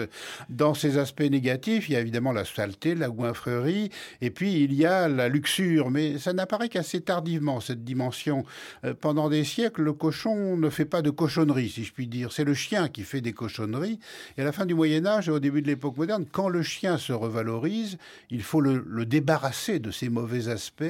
Dans 0.49 0.75
ces 0.75 0.99
aspects 0.99 1.21
négatifs, 1.23 1.88
il 1.88 1.93
y 1.93 1.97
a 1.97 2.00
évidemment 2.00 2.33
la 2.33 2.45
saleté, 2.45 2.95
la 2.95 3.09
goinfrerie 3.09 3.90
et 4.21 4.31
puis 4.31 4.62
il 4.62 4.75
y 4.75 4.87
a 4.87 5.09
la 5.09 5.28
luxure. 5.28 5.90
Mais 5.90 6.19
ça 6.19 6.33
n'apparaît 6.33 6.69
qu'assez 6.69 7.00
tardivement, 7.00 7.61
cette 7.61 7.85
dimension. 7.85 8.45
Euh, 8.85 8.95
pendant 8.95 9.28
des 9.28 9.45
siècles, 9.45 9.83
le 9.83 9.93
cochon 9.93 10.57
ne 10.57 10.71
fait 10.71 10.85
pas 10.85 11.02
de 11.02 11.11
cochonnerie, 11.11 11.69
si 11.69 11.85
je 11.85 11.93
puis 11.93 12.07
dire. 12.07 12.33
C'est 12.33 12.45
le 12.45 12.55
chien 12.55 12.88
qui 12.88 13.02
fait 13.02 13.21
des 13.21 13.33
cochonneries. 13.33 13.99
Et 14.37 14.43
à 14.43 14.45
la 14.45 14.52
fin 14.52 14.66
du 14.66 14.75
Moyen 14.75 15.07
Âge 15.07 15.28
et 15.28 15.33
au 15.33 15.38
début 15.38 15.62
de 15.62 15.69
l'époque 15.69 15.97
moderne, 15.97 16.25
quand 16.30 16.49
le 16.49 16.62
chien 16.62 16.99
se 16.99 17.12
revalorise, 17.12 17.99
il 18.30 18.42
faut 18.42 18.61
le, 18.61 19.06
débarrasser 19.06 19.78
de 19.78 19.90
ses 19.90 20.09
mauvais 20.09 20.49
aspects. 20.49 20.85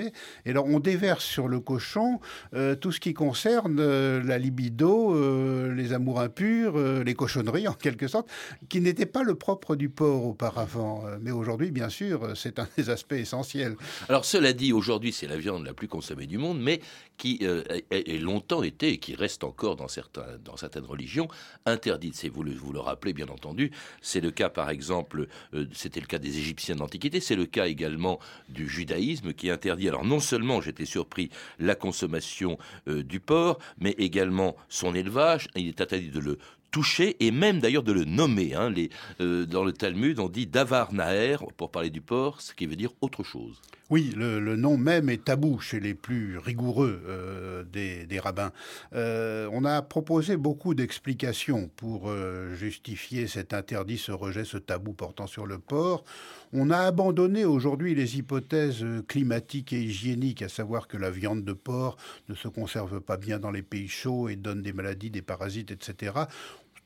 Et 0.44 0.50
alors, 0.50 0.66
on 0.66 0.80
déverse 0.80 1.24
sur 1.24 1.48
le 1.48 1.60
cochon 1.60 2.20
euh, 2.54 2.74
tout 2.74 2.92
ce 2.92 3.00
qui 3.00 3.14
concerne 3.14 3.78
euh, 3.80 4.22
la 4.22 4.38
libido, 4.38 5.14
euh, 5.14 5.74
les 5.74 5.92
amours 5.92 6.20
impurs, 6.20 6.78
les 7.04 7.14
cochonneries, 7.14 7.68
en 7.68 7.74
quelque 7.74 8.08
sorte, 8.08 8.28
qui 8.68 8.80
n'était 8.80 9.06
pas 9.06 9.22
le 9.22 9.34
propre 9.34 9.76
du 9.76 9.88
porc 9.88 10.26
auparavant. 10.26 11.04
Mais 11.20 11.30
aujourd'hui, 11.30 11.70
bien 11.70 11.88
sûr, 11.88 12.36
c'est 12.36 12.58
un 12.58 12.68
des 12.76 12.90
aspects 12.90 13.12
essentiels. 13.12 13.76
Alors, 14.08 14.24
cela 14.24 14.52
dit, 14.52 14.72
aujourd'hui, 14.72 15.12
c'est 15.12 15.26
la 15.26 15.36
viande 15.36 15.64
la 15.64 15.74
plus 15.74 15.88
consommée 15.88 16.26
du 16.26 16.38
monde, 16.38 16.60
mais 16.60 16.80
qui 17.16 17.46
a 17.46 18.18
longtemps 18.18 18.62
été, 18.62 18.90
et 18.90 18.98
qui 18.98 19.14
reste 19.14 19.44
encore 19.44 19.76
dans, 19.76 19.88
certains, 19.88 20.26
dans 20.44 20.56
certaines 20.56 20.84
religions, 20.84 21.28
interdite. 21.64 22.14
C'est, 22.14 22.28
vous 22.28 22.42
le, 22.42 22.52
vous 22.52 22.72
le 22.72 22.80
rappelez, 22.80 23.12
bien 23.12 23.28
entendu, 23.28 23.70
c'est 24.02 24.20
le 24.20 24.30
cas, 24.30 24.48
par 24.48 24.70
exemple, 24.70 25.25
c'était 25.72 26.00
le 26.00 26.06
cas 26.06 26.18
des 26.18 26.38
Égyptiens 26.38 26.76
d'Antiquité, 26.76 27.20
c'est 27.20 27.36
le 27.36 27.46
cas 27.46 27.66
également 27.66 28.18
du 28.48 28.68
judaïsme 28.68 29.32
qui 29.32 29.50
interdit, 29.50 29.88
alors 29.88 30.04
non 30.04 30.20
seulement, 30.20 30.60
j'étais 30.60 30.84
surpris, 30.84 31.30
la 31.58 31.74
consommation 31.74 32.58
euh, 32.88 33.02
du 33.02 33.20
porc, 33.20 33.58
mais 33.78 33.94
également 33.98 34.56
son 34.68 34.94
élevage. 34.94 35.48
Il 35.54 35.68
est 35.68 35.80
interdit 35.80 36.10
de 36.10 36.20
le 36.20 36.38
toucher 36.70 37.16
et 37.20 37.30
même 37.30 37.60
d'ailleurs 37.60 37.82
de 37.82 37.92
le 37.92 38.04
nommer. 38.04 38.54
Hein. 38.54 38.72
Euh, 39.20 39.46
dans 39.46 39.64
le 39.64 39.72
Talmud, 39.72 40.18
on 40.18 40.28
dit 40.28 40.46
davar 40.46 40.92
naer 40.92 41.44
pour 41.56 41.70
parler 41.70 41.90
du 41.90 42.00
porc, 42.00 42.40
ce 42.40 42.54
qui 42.54 42.66
veut 42.66 42.76
dire 42.76 42.90
autre 43.00 43.22
chose. 43.22 43.60
Oui, 43.88 44.12
le, 44.16 44.56
nom 44.56 44.76
même 44.76 45.08
est 45.08 45.26
tabou 45.26 45.60
chez 45.60 45.78
les 45.78 45.94
plus 45.94 46.38
rigoureux 46.38 47.00
euh, 47.06 47.62
des, 47.62 48.18
rabbins. 48.18 48.50
Euh, 48.94 49.48
on 49.52 49.64
a 49.64 49.80
proposé 49.80 50.36
beaucoup 50.36 50.74
d'explications 50.74 51.70
pour 51.76 52.10
justifier 52.54 53.28
cet 53.28 53.54
interdit, 53.54 53.98
ce 53.98 54.10
rejet, 54.10 54.44
ce 54.44 54.58
tabou 54.58 54.92
portant 54.92 55.28
sur 55.28 55.46
le 55.46 55.58
porc. 55.58 56.04
On 56.52 56.70
a 56.70 56.78
abandonné 56.78 57.44
aujourd'hui 57.44 57.94
les 57.94 58.18
hypothèses 58.18 58.84
climatiques 59.06 59.72
et 59.72 59.80
hygiéniques, 59.80 60.42
à 60.42 60.48
savoir 60.48 60.88
que 60.88 60.96
la 60.96 61.10
viande 61.10 61.44
de 61.44 61.52
porc 61.52 61.96
ne 62.28 62.34
se 62.34 62.48
conserve 62.48 63.00
pas 63.00 63.16
bien 63.16 63.38
dans 63.38 63.50
les 63.52 63.62
pays 63.62 63.88
chauds 63.88 64.28
et 64.28 64.34
donne 64.34 64.62
des 64.62 64.72
maladies, 64.72 65.10
des 65.10 65.22
parasites, 65.22 65.70
etc 65.70 66.12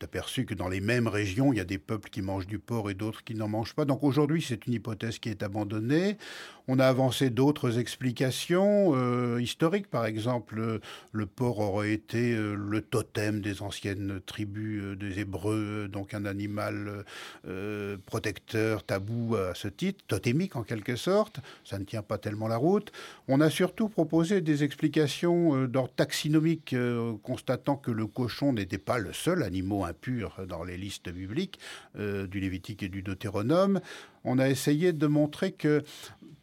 aperçu 0.03 0.45
que 0.45 0.55
dans 0.55 0.69
les 0.69 0.81
mêmes 0.81 1.09
régions, 1.09 1.53
il 1.53 1.57
y 1.57 1.61
a 1.61 1.65
des 1.65 1.79
peuples 1.79 2.11
qui 2.11 2.23
mangent 2.23 2.47
du 2.47 2.59
porc 2.59 2.91
et 2.91 2.95
d'autres 2.95 3.25
qui 3.25 3.35
n'en 3.35 3.49
mangent 3.49 3.75
pas. 3.75 3.85
Donc 3.85 4.03
aujourd'hui, 4.03 4.45
c'est 4.47 4.67
une 4.67 4.75
hypothèse 4.75 5.19
qui 5.19 5.29
est 5.29 5.43
abandonnée. 5.43 6.17
On 6.69 6.79
a 6.79 6.87
avancé 6.87 7.31
d'autres 7.31 7.79
explications 7.79 8.93
euh, 8.95 9.41
historiques. 9.41 9.89
Par 9.89 10.07
exemple, 10.07 10.81
le 11.11 11.27
porc 11.27 11.59
aurait 11.59 11.93
été 11.93 12.33
euh, 12.33 12.55
le 12.55 12.81
totem 12.81 13.41
des 13.41 13.63
anciennes 13.63 14.21
tribus 14.25 14.83
euh, 14.83 14.97
des 14.97 15.21
Hébreux, 15.21 15.89
donc 15.89 16.15
un 16.15 16.25
animal 16.25 17.05
protecteur, 18.07 18.85
tabou 18.85 19.37
à 19.37 19.55
ce 19.55 19.69
titre, 19.69 20.05
totémique 20.07 20.57
en 20.57 20.63
quelque 20.63 20.97
sorte. 20.97 21.41
Ça 21.65 21.79
ne 21.79 21.85
tient 21.85 22.03
pas 22.03 22.19
tellement 22.19 22.49
la 22.49 22.57
route. 22.57 22.93
On 23.29 23.41
a 23.41 23.51
surtout 23.51 23.89
proposé 23.89 24.41
des 24.41 24.65
explications 24.65 25.67
d'ordre 25.67 25.93
taxinomique, 25.95 26.75
constatant 27.23 27.77
que 27.77 27.91
le 27.91 28.07
cochon 28.07 28.53
n'était 28.53 28.79
pas 28.79 28.99
le 28.99 29.13
seul 29.13 29.43
animal 29.43 29.90
impur 29.91 30.47
dans 30.49 30.65
les 30.65 30.77
listes 30.77 31.11
bibliques 31.11 31.59
du 31.97 32.41
Lévitique 32.41 32.83
et 32.83 32.89
du 32.89 33.03
Deutéronome. 33.03 33.81
On 34.25 34.39
a 34.39 34.49
essayé 34.49 34.93
de 34.93 35.07
montrer 35.07 35.53
que 35.53 35.83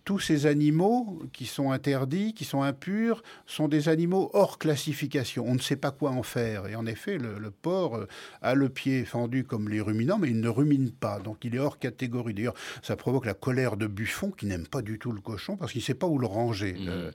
tous 0.08 0.20
ces 0.20 0.46
animaux 0.46 1.22
qui 1.34 1.46
sont 1.46 1.72
interdits, 1.72 2.34
qui 2.34 2.46
sont 2.46 2.62
impurs, 2.62 3.22
sont 3.46 3.68
des 3.68 3.90
animaux 3.90 4.32
hors 4.34 4.58
classification. 4.58 5.44
On 5.46 5.54
ne 5.54 5.60
sait 5.60 5.76
pas 5.76 5.92
quoi 5.92 6.12
en 6.12 6.24
faire. 6.24 6.66
Et 6.68 6.76
en 6.76 6.86
effet, 6.86 7.18
le, 7.18 7.52
porc 7.52 7.98
euh, 7.98 8.08
a 8.42 8.56
le 8.56 8.70
pied 8.70 9.04
fendu 9.04 9.44
comme 9.44 9.68
les 9.68 9.82
ruminants, 9.82 10.18
mais 10.18 10.30
il 10.30 10.40
ne 10.40 10.48
rumine 10.48 10.92
pas. 10.92 11.20
Donc 11.20 11.44
il 11.44 11.56
est 11.56 11.60
hors 11.60 11.78
catégorie. 11.78 12.34
D'ailleurs, 12.34 12.54
ça 12.82 12.96
provoque 12.96 13.26
la 13.26 13.34
colère 13.34 13.76
de 13.76 13.86
Buffon, 13.86 14.32
qui 14.32 14.46
n'aime 14.46 14.66
pas 14.66 14.82
du 14.82 14.98
tout 14.98 15.12
le 15.12 15.20
cochon, 15.20 15.58
parce 15.58 15.74
qu'il 15.74 15.82
ne 15.82 15.86
sait 15.86 15.94
pas 15.94 16.08
où 16.08 16.20
le 16.20 16.26
ranger. 16.26 16.72
Mmh. 16.72 16.88
Euh, 16.88 17.12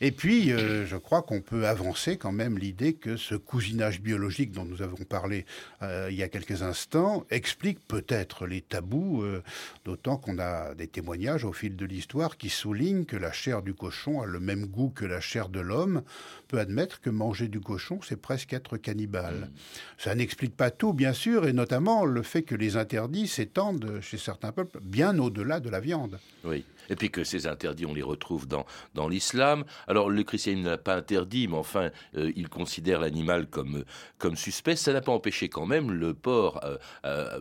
et 0.00 0.10
puis, 0.10 0.50
euh, 0.50 0.86
je 0.86 0.96
crois 0.96 1.22
qu'on 1.22 1.40
peut 1.40 1.68
avancer 1.68 2.16
quand 2.16 2.32
même 2.32 2.58
l'idée 2.58 2.94
que 2.94 3.16
ce 3.16 3.36
cousinage 3.36 4.00
biologique 4.00 4.50
dont 4.50 4.64
nous 4.64 4.82
avons 4.82 5.04
parlé 5.04 5.46
il 6.10 6.16
y 6.16 6.22
a 6.22 6.28
quelques 6.28 6.62
instants 6.62 7.26
explique 7.30 7.78
peut-être 7.86 8.46
les 8.46 8.62
tabous, 8.62 9.22
d'autant 9.84 10.16
qu'on 10.16 10.38
a 10.38 10.74
des 10.74 10.86
témoignages 10.86 11.44
au 11.44 11.52
fil 11.52 11.76
de 11.76 11.84
l'histoire 11.84 12.23
qui 12.30 12.48
souligne 12.48 13.04
que 13.04 13.16
la 13.16 13.32
chair 13.32 13.62
du 13.62 13.74
cochon 13.74 14.20
a 14.20 14.26
le 14.26 14.40
même 14.40 14.66
goût 14.66 14.90
que 14.90 15.04
la 15.04 15.20
chair 15.20 15.48
de 15.48 15.60
l'homme, 15.60 16.02
peut 16.48 16.58
admettre 16.58 17.00
que 17.00 17.10
manger 17.10 17.48
du 17.48 17.60
cochon, 17.60 18.00
c'est 18.02 18.20
presque 18.20 18.52
être 18.52 18.76
cannibale. 18.76 19.34
Mm. 19.34 19.50
Ça 19.98 20.14
n'explique 20.14 20.56
pas 20.56 20.70
tout, 20.70 20.92
bien 20.92 21.12
sûr, 21.12 21.46
et 21.46 21.52
notamment 21.52 22.04
le 22.04 22.22
fait 22.22 22.42
que 22.42 22.54
les 22.54 22.76
interdits 22.76 23.28
s'étendent 23.28 24.00
chez 24.00 24.18
certains 24.18 24.52
peuples 24.52 24.80
bien 24.82 25.18
au-delà 25.18 25.60
de 25.60 25.68
la 25.70 25.80
viande. 25.80 26.18
Oui. 26.44 26.64
Et 26.90 26.96
puis 26.96 27.10
que 27.10 27.24
ces 27.24 27.46
interdits, 27.46 27.86
on 27.86 27.94
les 27.94 28.02
retrouve 28.02 28.46
dans, 28.46 28.66
dans 28.94 29.08
l'islam. 29.08 29.64
Alors 29.86 30.10
le 30.10 30.22
christianisme 30.22 30.68
n'a 30.68 30.78
pas 30.78 30.96
interdit, 30.96 31.48
mais 31.48 31.56
enfin, 31.56 31.90
euh, 32.16 32.32
il 32.36 32.48
considère 32.48 33.00
l'animal 33.00 33.46
comme, 33.46 33.84
comme 34.18 34.36
suspect. 34.36 34.76
Ça 34.76 34.92
n'a 34.92 35.00
pas 35.00 35.12
empêché 35.12 35.48
quand 35.48 35.66
même 35.66 35.90
le 35.90 36.14
porc, 36.14 36.60
euh, 36.64 36.76
euh, 37.04 37.40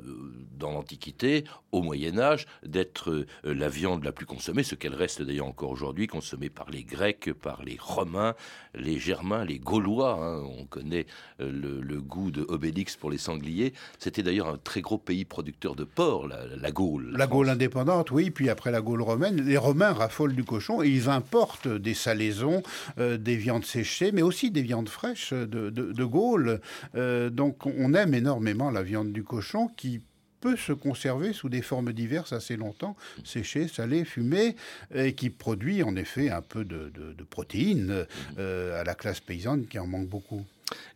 dans 0.57 0.71
l'Antiquité, 0.71 1.43
au 1.71 1.81
Moyen 1.81 2.17
Âge, 2.19 2.45
d'être 2.63 3.25
la 3.43 3.69
viande 3.69 4.03
la 4.03 4.11
plus 4.11 4.25
consommée, 4.25 4.63
ce 4.63 4.75
qu'elle 4.75 4.95
reste 4.95 5.21
d'ailleurs 5.21 5.47
encore 5.47 5.71
aujourd'hui, 5.71 6.07
consommée 6.07 6.49
par 6.49 6.69
les 6.69 6.83
Grecs, 6.83 7.33
par 7.33 7.63
les 7.63 7.77
Romains, 7.79 8.35
les 8.75 8.99
Germains, 8.99 9.45
les 9.45 9.59
Gaulois. 9.59 10.19
Hein. 10.19 10.43
On 10.59 10.65
connaît 10.65 11.05
le, 11.39 11.81
goût 12.01 12.31
de 12.31 12.45
Obélix 12.47 12.95
pour 12.95 13.09
les 13.09 13.17
sangliers. 13.17 13.73
C'était 13.97 14.23
d'ailleurs 14.23 14.47
un 14.47 14.57
très 14.57 14.81
gros 14.81 14.97
pays 14.97 15.25
producteur 15.25 15.75
de 15.75 15.83
porc, 15.83 16.27
la, 16.27 16.45
la 16.47 16.71
Gaule. 16.71 17.11
La, 17.11 17.19
la 17.19 17.27
Gaule 17.27 17.49
indépendante, 17.49 18.11
oui, 18.11 18.29
puis 18.29 18.49
après 18.49 18.71
la 18.71 18.81
Gaule 18.81 19.01
romaine 19.01 19.32
les 19.41 19.57
Romains 19.57 19.93
raffolent 19.93 20.35
du 20.35 20.43
cochon 20.43 20.83
et 20.83 20.89
ils 20.89 21.09
importent 21.09 21.67
des 21.67 21.93
salaisons, 21.93 22.63
euh, 22.97 23.17
des 23.17 23.35
viandes 23.35 23.65
séchées, 23.65 24.11
mais 24.11 24.21
aussi 24.21 24.51
des 24.51 24.61
viandes 24.61 24.89
fraîches 24.89 25.33
de, 25.33 25.69
de, 25.69 26.05
Gaule. 26.05 26.59
Euh, 26.95 27.29
donc 27.29 27.65
on 27.65 27.93
aime 27.93 28.13
énormément 28.13 28.69
la 28.71 28.83
viande 28.83 29.11
du 29.11 29.23
cochon 29.23 29.69
qui 29.77 30.01
peut 30.41 30.57
se 30.57 30.73
conserver 30.73 31.31
sous 31.31 31.47
des 31.47 31.61
formes 31.61 31.93
diverses 31.93 32.33
assez 32.33 32.57
longtemps, 32.57 32.97
séchée, 33.23 33.69
salée, 33.69 34.03
fumée, 34.03 34.57
et 34.93 35.13
qui 35.13 35.29
produit 35.29 35.83
en 35.83 35.95
effet 35.95 36.29
un 36.29 36.41
peu 36.41 36.65
de, 36.65 36.91
protéines 37.29 38.05
euh, 38.37 38.81
à 38.81 38.83
la 38.83 38.93
classe 38.93 39.21
paysanne 39.21 39.65
qui 39.67 39.79
en 39.79 39.87
manque 39.87 40.09
beaucoup. 40.09 40.45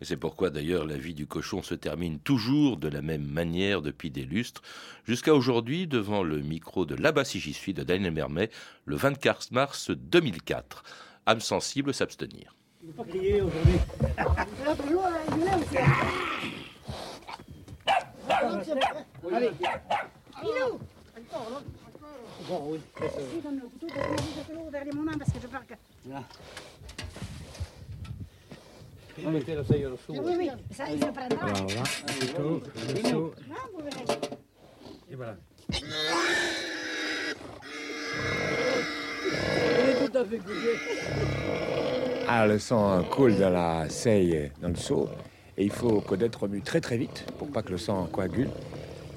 Et 0.00 0.04
c'est 0.04 0.16
pourquoi 0.16 0.50
d'ailleurs 0.50 0.86
la 0.86 0.96
vie 0.96 1.14
du 1.14 1.26
cochon 1.26 1.62
se 1.62 1.74
termine 1.74 2.18
toujours 2.18 2.76
de 2.76 2.88
la 2.88 3.02
même 3.02 3.24
manière 3.24 3.82
depuis 3.82 4.10
des 4.10 4.24
lustres, 4.24 4.62
jusqu'à 5.06 5.34
aujourd'hui 5.34 5.86
devant 5.86 6.22
le 6.22 6.40
micro 6.40 6.86
de 6.86 6.94
Là-bas 6.94 7.24
si 7.24 7.40
j'y 7.40 7.52
suis 7.52 7.74
de 7.74 7.82
Daniel 7.82 8.12
Mermet, 8.12 8.50
le 8.84 8.96
24 8.96 9.52
mars 9.52 9.90
2004. 9.90 10.82
Âme 11.26 11.40
sensible 11.40 11.92
s'abstenir. 11.92 12.54
pas 12.96 13.04
crier 13.04 13.42
aujourd'hui. 13.42 13.78
Allez. 19.32 19.50
Bon, 22.48 22.62
oui. 22.70 22.80
Donne 23.44 23.56
le 23.56 23.68
couteau, 23.68 24.70
derrière 24.70 24.94
mon 24.94 25.02
main 25.02 25.18
parce 25.18 25.30
que 25.32 25.38
je 25.40 25.46
parle 25.48 25.64
su. 29.18 30.12
Oui, 30.12 30.34
oui, 30.38 30.50
ça, 30.70 30.84
il 30.90 30.98
prendra. 30.98 31.36
Brava. 31.36 31.84
Su, 32.20 32.26
su. 33.08 33.16
Et 35.10 35.14
voilà. 35.16 35.36
Ah, 42.26 42.46
le 42.46 42.58
sang 42.58 43.02
coule 43.10 43.36
dans 43.36 43.50
la 43.50 43.88
seille, 43.88 44.50
dans 44.60 44.68
le 44.68 44.76
seau. 44.76 45.08
Et 45.56 45.64
il 45.64 45.70
faut 45.72 46.00
connaître 46.00 46.42
remue 46.42 46.60
très 46.60 46.80
très 46.80 46.96
vite 46.96 47.24
pour 47.38 47.48
pas 47.48 47.62
que 47.62 47.70
le 47.72 47.78
sang 47.78 48.06
coagule. 48.12 48.48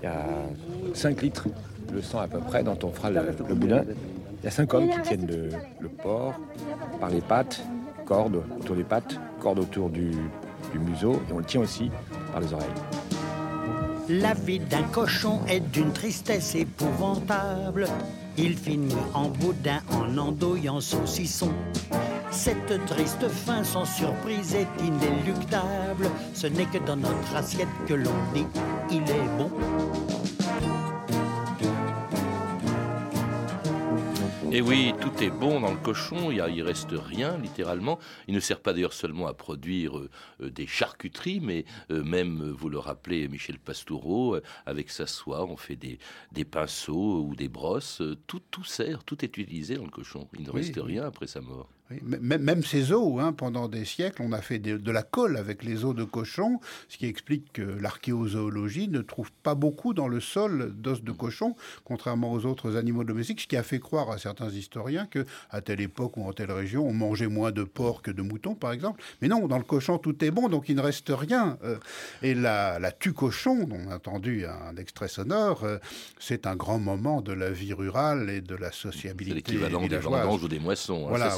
Il 0.02 0.06
y 0.06 0.08
a 0.08 0.26
5 0.94 1.22
litres 1.22 1.48
de 1.94 2.02
sang 2.02 2.20
à 2.20 2.28
peu 2.28 2.40
près 2.40 2.64
dont 2.64 2.78
on 2.84 2.92
fera 2.92 3.12
le, 3.12 3.22
le 3.48 3.56
boudin. 3.56 3.84
Il 4.42 4.46
y 4.46 4.48
a 4.48 4.52
5 4.52 4.74
hommes 4.74 4.90
qui 4.90 5.02
tiennent 5.02 5.28
le, 5.28 5.50
le 5.80 5.90
porc 5.90 6.34
par 7.00 7.10
les 7.10 7.22
pattes 7.22 7.62
corde 8.06 8.44
autour 8.60 8.76
des 8.76 8.84
pattes, 8.84 9.20
corde 9.40 9.60
autour 9.60 9.90
du, 9.90 10.12
museau, 10.76 11.22
et 11.30 11.34
on 11.34 11.40
le 11.40 11.44
tient 11.44 11.62
aussi 11.62 11.92
par 12.32 12.42
les 12.42 12.54
oreilles. 12.54 12.68
La 14.10 14.34
vie 14.34 14.60
d'un 14.60 14.84
cochon 14.84 15.40
est 15.48 15.60
d'une 15.60 15.94
tristesse 15.94 16.56
épouvantable. 16.56 17.88
Il 18.38 18.58
finit 18.58 18.96
en 19.14 19.30
boudin 19.30 19.80
en 19.92 20.18
andouillant 20.18 20.82
saucisson. 20.82 21.52
Cette 22.32 22.86
triste 22.88 23.28
fin 23.28 23.64
sans 23.64 23.86
surprise 23.86 24.56
est 24.56 24.84
inéluctable. 24.84 26.10
Ce 26.34 26.48
n'est 26.48 26.66
que 26.66 26.78
dans 26.80 26.96
notre 26.96 27.36
assiette 27.36 27.68
que 27.88 27.94
l'on 27.94 28.12
dit 28.34 28.46
il 28.90 29.04
est 29.04 29.38
bon. 29.38 29.52
Et 34.54 34.60
oui, 34.60 34.94
tout 35.00 35.24
est 35.24 35.30
bon 35.30 35.62
dans 35.62 35.72
le 35.72 35.78
cochon, 35.78 36.30
il, 36.30 36.40
ne 36.40 36.64
reste 36.64 36.92
rien, 36.92 37.38
littéralement. 37.38 38.00
Il 38.28 38.36
ne 38.36 38.42
sert 38.42 38.60
pas 38.60 38.74
d'ailleurs 38.74 38.92
seulement 38.92 39.28
à 39.28 39.34
produire 39.34 39.98
euh, 39.98 40.10
euh, 40.42 40.50
des 40.50 40.68
charcuteries, 40.68 41.40
mais 41.40 41.64
euh, 41.90 42.04
même, 42.04 42.50
vous 42.52 42.68
le 42.68 42.78
rappelez, 42.78 43.30
Michel 43.30 43.60
Pastoureau, 43.60 44.38
avec 44.66 44.90
sa 44.90 45.08
soie, 45.08 45.46
on 45.46 45.56
fait 45.56 45.78
des, 45.78 46.00
des 46.34 46.44
pinceaux 46.44 47.24
ou 47.24 47.34
des 47.34 47.48
brosses. 47.48 48.02
tout, 48.28 48.42
tout 48.52 48.66
sert, 48.66 49.06
tout 49.06 49.24
est 49.24 49.38
utilisé 49.38 49.76
dans 49.76 49.86
le 49.86 49.90
cochon. 49.90 50.28
Il 50.38 50.44
ne 50.44 50.52
reste 50.52 50.78
rien 50.78 51.06
après 51.06 51.28
sa 51.28 51.40
mort. 51.40 51.70
Même 52.04 52.64
ces 52.64 52.92
os, 52.92 53.20
hein, 53.20 53.34
pendant 53.34 53.68
des 53.68 53.86
siècles, 53.86 54.22
on 54.22 54.32
a 54.32 54.42
fait 54.42 54.60
de, 54.60 54.92
la 54.92 55.04
colle 55.04 55.38
avec 55.38 55.64
les 55.64 55.86
os 55.86 55.96
de 55.96 56.04
cochon, 56.04 56.60
ce 56.90 56.98
qui 56.98 57.06
explique 57.06 57.54
que 57.54 57.62
l'archéozoologie 57.62 58.88
ne 58.88 59.02
trouve 59.02 59.32
pas 59.44 59.56
beaucoup 59.56 59.94
dans 59.94 60.08
le 60.08 60.20
sol 60.20 60.74
d'os 60.76 61.04
de 61.04 61.12
cochon, 61.12 61.56
contrairement 61.84 62.32
aux 62.32 62.46
autres 62.46 62.76
animaux 62.76 63.04
domestiques, 63.04 63.42
ce 63.42 63.48
qui 63.48 63.58
a 63.58 63.64
fait 63.64 63.80
croire 63.80 64.10
à 64.12 64.18
certains 64.18 64.50
historiens 64.50 65.06
que 65.06 65.26
à 65.50 65.62
telle 65.62 65.82
époque 65.82 66.18
ou 66.18 66.24
en 66.24 66.34
telle 66.34 66.52
région, 66.52 66.88
on 66.88 66.94
mangeait 66.94 67.28
moins 67.28 67.52
de 67.52 67.64
porc 67.64 68.02
que 68.02 68.12
de 68.12 68.22
mouton, 68.22 68.56
par 68.56 68.72
exemple. 68.72 69.02
Mais 69.22 69.28
non, 69.28 69.48
dans 69.48 69.58
le 69.58 69.64
cochon, 69.64 69.98
tout 69.98 70.24
est 70.24 70.32
bon, 70.32 70.50
donc 70.50 70.70
il 70.70 70.76
ne 70.76 70.82
reste 70.82 71.12
rien. 71.14 71.58
Euh. 71.64 71.78
et 72.22 72.34
la, 72.34 72.80
la 72.80 72.92
tue-cochon, 72.92 73.66
dont 73.66 73.78
on 73.88 73.92
a 73.92 73.96
entendu 73.96 74.46
un 74.46 74.76
extrait 74.78 75.08
sonore, 75.08 75.64
euh, 75.64 75.78
c'est 76.20 76.48
un 76.48 76.56
grand 76.56 76.80
moment 76.80 77.22
de 77.22 77.34
la 77.34 77.52
vie 77.52 77.74
rurale 77.74 78.30
et 78.30 78.42
de 78.42 78.56
la 78.56 78.72
sociabilité. 78.72 79.42
C'est 79.46 79.54
l'équivalent 79.54 79.88
des 79.88 79.98
vendanges 79.98 80.44
ou 80.44 80.48
des 80.48 80.60
moissons. 80.60 81.06
Hein. 81.06 81.10
Voilà, 81.10 81.30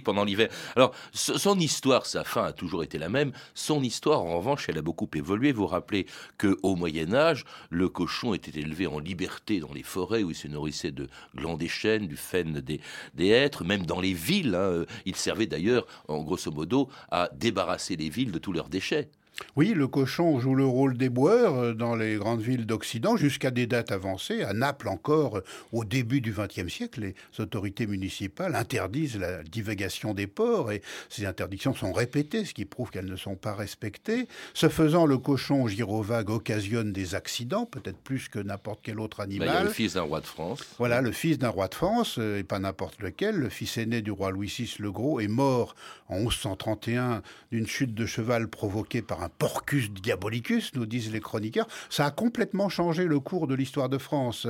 pendant 0.00 0.24
l'hiver. 0.24 0.48
Alors, 0.76 0.94
son 1.12 1.58
histoire, 1.58 2.06
sa 2.06 2.24
fin 2.24 2.44
a 2.44 2.52
toujours 2.52 2.82
été 2.82 2.98
la 2.98 3.08
même. 3.08 3.32
Son 3.54 3.82
histoire, 3.82 4.22
en 4.22 4.38
revanche, 4.38 4.68
elle 4.68 4.78
a 4.78 4.82
beaucoup 4.82 5.08
évolué. 5.14 5.52
Vous 5.52 5.66
rappelez 5.66 6.06
que 6.38 6.58
au 6.62 6.76
Moyen 6.76 7.14
Âge, 7.14 7.44
le 7.70 7.88
cochon 7.88 8.34
était 8.34 8.58
élevé 8.58 8.86
en 8.86 8.98
liberté 8.98 9.60
dans 9.60 9.72
les 9.72 9.82
forêts 9.82 10.22
où 10.22 10.30
il 10.30 10.36
se 10.36 10.48
nourrissait 10.48 10.90
de 10.90 11.08
glands 11.34 11.56
des 11.56 11.68
chênes, 11.68 12.06
du 12.06 12.16
faîne 12.16 12.60
des, 12.60 12.80
des 13.14 13.28
hêtres, 13.28 13.64
même 13.64 13.86
dans 13.86 14.00
les 14.00 14.12
villes. 14.12 14.54
Hein. 14.54 14.84
Il 15.04 15.16
servait 15.16 15.46
d'ailleurs, 15.46 15.86
en 16.08 16.22
grosso 16.22 16.50
modo, 16.50 16.88
à 17.10 17.28
débarrasser 17.34 17.96
les 17.96 18.08
villes 18.08 18.32
de 18.32 18.38
tous 18.38 18.52
leurs 18.52 18.68
déchets. 18.68 19.10
Oui, 19.56 19.74
le 19.74 19.86
cochon 19.86 20.40
joue 20.40 20.54
le 20.54 20.64
rôle 20.64 20.96
des 20.96 21.08
boueurs 21.08 21.56
euh, 21.56 21.74
dans 21.74 21.94
les 21.94 22.16
grandes 22.16 22.40
villes 22.40 22.66
d'Occident 22.66 23.16
jusqu'à 23.16 23.50
des 23.50 23.66
dates 23.66 23.92
avancées. 23.92 24.42
À 24.42 24.52
Naples 24.52 24.88
encore, 24.88 25.38
euh, 25.38 25.44
au 25.72 25.84
début 25.84 26.20
du 26.20 26.32
XXe 26.32 26.72
siècle, 26.72 27.00
les 27.00 27.14
autorités 27.38 27.86
municipales 27.86 28.54
interdisent 28.54 29.18
la 29.18 29.42
divagation 29.42 30.14
des 30.14 30.26
porcs 30.26 30.72
et 30.72 30.82
ces 31.08 31.26
interdictions 31.26 31.74
sont 31.74 31.92
répétées, 31.92 32.44
ce 32.44 32.54
qui 32.54 32.64
prouve 32.64 32.90
qu'elles 32.90 33.06
ne 33.06 33.16
sont 33.16 33.36
pas 33.36 33.54
respectées. 33.54 34.28
Ce 34.54 34.68
faisant, 34.68 35.06
le 35.06 35.18
cochon 35.18 35.66
gyrovague 35.68 36.30
occasionne 36.30 36.92
des 36.92 37.14
accidents, 37.14 37.66
peut-être 37.66 37.98
plus 37.98 38.28
que 38.28 38.38
n'importe 38.38 38.80
quel 38.82 39.00
autre 39.00 39.20
animal. 39.20 39.48
Bah, 39.48 39.54
il 39.54 39.58
y 39.58 39.60
a 39.60 39.64
le 39.64 39.70
fils 39.70 39.94
d'un 39.94 40.02
roi 40.02 40.20
de 40.20 40.26
France. 40.26 40.60
Voilà, 40.78 41.00
le 41.00 41.12
fils 41.12 41.38
d'un 41.38 41.48
roi 41.48 41.68
de 41.68 41.74
France, 41.74 42.16
euh, 42.18 42.38
et 42.38 42.44
pas 42.44 42.58
n'importe 42.58 43.00
lequel. 43.00 43.36
Le 43.36 43.48
fils 43.48 43.78
aîné 43.78 44.02
du 44.02 44.10
roi 44.10 44.30
Louis 44.30 44.52
VI 44.54 44.76
le 44.78 44.92
Gros 44.92 45.20
est 45.20 45.28
mort 45.28 45.74
en 46.08 46.18
1131 46.18 47.22
d'une 47.50 47.66
chute 47.66 47.94
de 47.94 48.06
cheval 48.06 48.48
provoquée 48.48 49.02
par 49.02 49.22
un 49.22 49.28
porcus 49.38 49.90
diabolicus, 49.90 50.74
nous 50.74 50.86
disent 50.86 51.12
les 51.12 51.20
chroniqueurs. 51.20 51.66
Ça 51.90 52.06
a 52.06 52.10
complètement 52.10 52.68
changé 52.68 53.04
le 53.04 53.20
cours 53.20 53.46
de 53.46 53.54
l'histoire 53.54 53.88
de 53.88 53.98
France. 53.98 54.46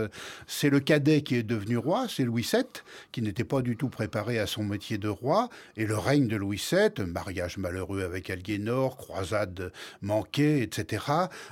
C'est 0.46 0.70
le 0.70 0.80
cadet 0.80 1.22
qui 1.22 1.36
est 1.36 1.42
devenu 1.42 1.76
roi, 1.76 2.06
c'est 2.08 2.24
Louis 2.24 2.46
VII, 2.50 2.62
qui 3.10 3.22
n'était 3.22 3.44
pas 3.44 3.62
du 3.62 3.76
tout 3.76 3.88
préparé 3.88 4.38
à 4.38 4.46
son 4.46 4.64
métier 4.64 4.98
de 4.98 5.08
roi. 5.08 5.48
Et 5.76 5.86
le 5.86 5.96
règne 5.96 6.28
de 6.28 6.36
Louis 6.36 6.62
VII, 6.70 7.06
mariage 7.06 7.58
malheureux 7.58 8.02
avec 8.02 8.30
Aliénor, 8.30 8.96
croisade 8.96 9.72
manquée, 10.00 10.62
etc., 10.62 11.04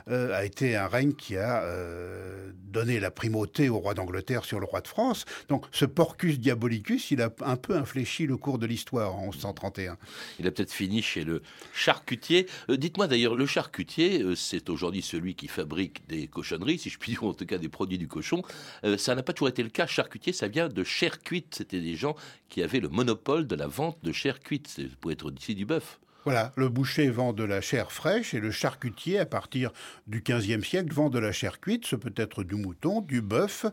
euh, 0.09 0.35
a 0.35 0.45
été 0.45 0.77
un 0.77 0.87
règne 0.87 1.13
qui 1.13 1.37
a 1.37 1.63
euh, 1.63 2.51
donné 2.71 3.01
la 3.01 3.11
primauté 3.11 3.69
au 3.69 3.79
roi 3.79 3.95
d'Angleterre 3.95 4.45
sur 4.45 4.61
le 4.61 4.67
roi 4.67 4.81
de 4.81 4.89
France. 4.89 5.25
Donc 5.49 5.67
ce 5.73 5.85
porcus 5.85 6.39
diabolicus, 6.39 7.11
il 7.11 7.23
a 7.23 7.31
un 7.43 7.57
peu 7.57 7.77
infléchi 7.77 8.27
le 8.27 8.37
cours 8.37 8.59
de 8.59 8.67
l'histoire 8.67 9.17
en 9.17 9.27
1131. 9.27 9.97
Il 10.39 10.47
a 10.47 10.51
peut-être 10.51 10.73
fini 10.73 11.03
chez 11.03 11.25
le 11.25 11.43
charcutier. 11.73 12.47
Euh, 12.69 12.77
dites-moi 12.77 13.07
d'ailleurs, 13.11 13.35
le 13.35 13.45
charcutier, 13.45 14.23
euh, 14.23 14.35
c'est 14.35 14.71
aujourd'hui 14.71 15.03
celui 15.03 15.35
qui 15.35 15.49
fabrique 15.49 16.07
des 16.09 16.27
cochonneries, 16.27 16.79
si 16.79 16.89
je 16.89 16.99
puis 16.99 17.13
dire, 17.13 17.25
en 17.25 17.35
tout 17.35 17.45
cas 17.45 17.59
des 17.59 17.69
produits 17.69 17.99
du 17.99 18.09
cochon. 18.09 18.43
Euh, 18.85 18.97
ça 18.97 19.15
n'a 19.15 19.23
pas 19.23 19.35
toujours 19.35 19.49
été 19.49 19.63
le 19.63 19.69
cas. 19.69 19.87
Charcutier, 19.87 20.33
ça 20.33 20.49
vient 20.49 20.69
de 20.69 20.85
chair 20.85 21.23
cuite. 21.23 21.57
C'était 21.57 21.81
des 21.81 21.97
gens 21.97 22.17
qui 22.49 22.63
avaient 22.63 22.81
le 22.81 22.89
monopole 22.89 23.47
de 23.47 23.55
la 23.55 23.67
vente 23.67 23.99
de 24.03 24.13
chair 24.13 24.41
cuite. 24.41 24.69
Ça 24.69 24.83
pouvait 25.01 25.15
être 25.15 25.31
d'ici 25.31 25.55
du 25.55 25.67
bœuf. 25.67 26.01
Voilà, 26.25 26.53
le 26.57 26.69
boucher 26.69 27.09
vend 27.09 27.33
de 27.33 27.45
la 27.45 27.63
chair 27.63 27.93
fraîche 27.93 28.35
et 28.35 28.41
le 28.41 28.51
charcutier, 28.51 29.19
à 29.19 29.25
partir 29.25 29.73
du 30.07 30.21
XVe 30.21 30.63
siècle, 30.63 30.93
vend 30.93 31.09
de 31.09 31.19
la 31.19 31.33
chair 31.33 31.61
cuite. 31.61 31.87
Ce 31.87 31.97
peut 31.97 32.13
être 32.17 32.45
du 32.45 32.57
mouton, 32.57 33.01
du 33.01 33.23
bœuf 33.23 33.65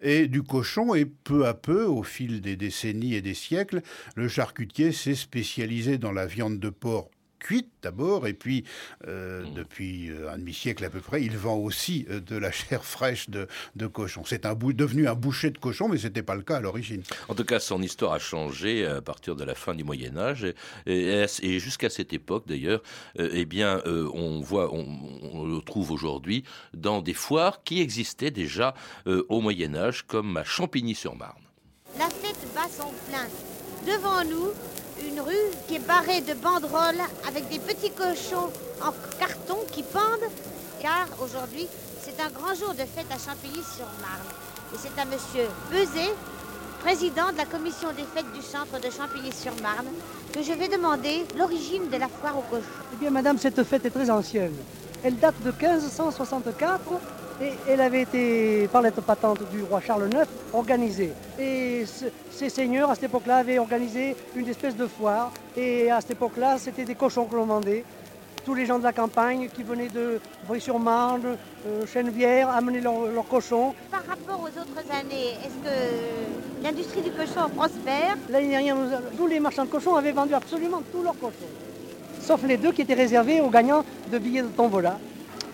et 0.00 0.28
du 0.28 0.42
cochon. 0.42 0.94
Et 0.94 1.04
peu 1.04 1.46
à 1.46 1.54
peu, 1.54 1.84
au 1.84 2.04
fil 2.04 2.40
des 2.40 2.56
décennies 2.56 3.14
et 3.14 3.22
des 3.22 3.34
siècles, 3.34 3.82
le 4.14 4.28
charcutier 4.28 4.92
s'est 4.92 5.16
spécialisé 5.16 5.98
dans 5.98 6.12
la 6.12 6.26
viande 6.26 6.60
de 6.60 6.70
porc 6.70 7.10
cuite 7.38 7.70
d'abord, 7.82 8.26
et 8.26 8.34
puis 8.34 8.64
euh, 9.06 9.44
mmh. 9.44 9.54
depuis 9.54 10.10
euh, 10.10 10.32
un 10.32 10.38
demi-siècle 10.38 10.84
à 10.84 10.90
peu 10.90 11.00
près, 11.00 11.22
il 11.22 11.36
vend 11.36 11.56
aussi 11.56 12.06
euh, 12.10 12.20
de 12.20 12.36
la 12.36 12.50
chair 12.50 12.84
fraîche 12.84 13.28
de, 13.30 13.46
cochon. 13.86 14.22
C'est 14.26 14.46
un 14.46 14.54
devenu 14.54 15.06
un 15.06 15.14
boucher 15.14 15.50
de 15.50 15.58
cochon, 15.58 15.88
mais 15.88 15.98
ce 15.98 16.06
n'était 16.06 16.22
pas 16.22 16.34
le 16.34 16.42
cas 16.42 16.56
à 16.56 16.60
l'origine. 16.60 17.02
En 17.28 17.34
tout 17.34 17.44
cas, 17.44 17.60
son 17.60 17.82
histoire 17.82 18.14
a 18.14 18.18
changé 18.18 18.84
à 18.84 19.00
partir 19.00 19.36
de 19.36 19.44
la 19.44 19.54
fin 19.54 19.74
du 19.74 19.84
Moyen 19.84 20.16
Âge, 20.16 20.46
et, 20.86 21.26
jusqu'à 21.60 21.90
cette 21.90 22.12
époque 22.12 22.44
d'ailleurs, 22.46 22.82
eh 23.18 23.44
bien, 23.44 23.80
on 23.86 24.40
voit, 24.40 24.72
on, 24.72 25.46
le 25.46 25.60
trouve 25.60 25.92
aujourd'hui 25.92 26.44
dans 26.74 27.02
des 27.02 27.14
foires 27.14 27.62
qui 27.62 27.80
existaient 27.80 28.30
déjà 28.30 28.74
au 29.06 29.40
Moyen 29.40 29.74
Âge, 29.74 30.02
comme 30.02 30.36
à 30.36 30.44
Champigny-sur-Marne. 30.44 31.42
La 31.98 32.08
fête 32.08 32.36
bat 32.54 32.68
son 32.68 32.92
plein. 33.08 33.26
Devant 33.86 34.24
nous, 34.24 34.50
une 35.16 35.22
rue 35.22 35.50
qui 35.66 35.76
est 35.76 35.86
barrée 35.86 36.20
de 36.20 36.34
banderoles 36.34 37.00
avec 37.26 37.48
des 37.48 37.58
petits 37.58 37.90
cochons 37.90 38.50
en 38.82 38.92
carton 39.18 39.56
qui 39.72 39.82
pendent, 39.82 40.30
car 40.80 41.06
aujourd'hui, 41.22 41.66
c'est 42.02 42.20
un 42.20 42.28
grand 42.30 42.54
jour 42.54 42.72
de 42.72 42.80
fête 42.80 43.06
à 43.10 43.18
Champigny-sur-Marne. 43.18 44.28
Et 44.74 44.78
c'est 44.78 45.00
à 45.00 45.04
monsieur 45.04 45.48
Bezet, 45.70 46.12
président 46.80 47.32
de 47.32 47.38
la 47.38 47.46
commission 47.46 47.88
des 47.92 48.04
fêtes 48.14 48.30
du 48.34 48.42
centre 48.42 48.78
de 48.80 48.90
Champigny-sur-Marne, 48.90 49.86
que 50.32 50.42
je 50.42 50.52
vais 50.52 50.68
demander 50.68 51.24
l'origine 51.38 51.88
de 51.88 51.96
la 51.96 52.08
foire 52.08 52.36
aux 52.38 52.42
cochons. 52.50 52.64
Eh 52.92 52.96
bien, 52.96 53.10
madame, 53.10 53.38
cette 53.38 53.62
fête 53.64 53.86
est 53.86 53.90
très 53.90 54.10
ancienne. 54.10 54.54
Elle 55.02 55.16
date 55.16 55.40
de 55.42 55.50
1564 55.50 56.82
et 57.40 57.52
elle 57.68 57.80
avait 57.80 58.02
été, 58.02 58.68
par 58.68 58.82
lettre 58.82 59.02
patente 59.02 59.40
du 59.50 59.62
roi 59.62 59.80
Charles 59.80 60.08
IX, 60.10 60.26
organisée. 60.52 61.12
Et 61.38 61.84
ces 62.30 62.48
seigneurs, 62.48 62.90
à 62.90 62.94
cette 62.94 63.04
époque-là, 63.04 63.38
avaient 63.38 63.58
organisé 63.58 64.16
une 64.34 64.48
espèce 64.48 64.76
de 64.76 64.86
foire. 64.86 65.32
Et 65.56 65.90
à 65.90 66.00
cette 66.00 66.12
époque-là, 66.12 66.56
c'était 66.58 66.84
des 66.84 66.94
cochons 66.94 67.24
que 67.26 67.36
l'on 67.36 67.44
vendait. 67.44 67.84
Tous 68.44 68.54
les 68.54 68.64
gens 68.64 68.78
de 68.78 68.84
la 68.84 68.92
campagne 68.92 69.48
qui 69.54 69.64
venaient 69.64 69.88
de 69.88 70.20
Brie-sur-Marne, 70.46 71.36
euh, 71.66 71.86
Chenevière, 71.86 72.48
amenaient 72.48 72.80
leurs 72.80 73.28
cochons. 73.28 73.74
Par 73.90 74.04
rapport 74.06 74.40
aux 74.40 74.60
autres 74.60 74.90
années, 74.92 75.32
est-ce 75.44 75.68
que 75.68 76.62
l'industrie 76.62 77.02
du 77.02 77.10
cochon 77.10 77.48
prospère? 77.54 78.16
L'année 78.30 78.50
dernière, 78.50 78.76
tous 79.16 79.26
les 79.26 79.40
marchands 79.40 79.64
de 79.64 79.70
cochons 79.70 79.96
avaient 79.96 80.12
vendu 80.12 80.32
absolument 80.32 80.80
tous 80.92 81.02
leurs 81.02 81.18
cochons. 81.18 81.32
Sauf 82.22 82.44
les 82.44 82.56
deux 82.56 82.72
qui 82.72 82.82
étaient 82.82 82.94
réservés 82.94 83.40
aux 83.40 83.50
gagnants 83.50 83.84
de 84.12 84.18
billets 84.18 84.42
de 84.42 84.48
tombola. 84.48 84.96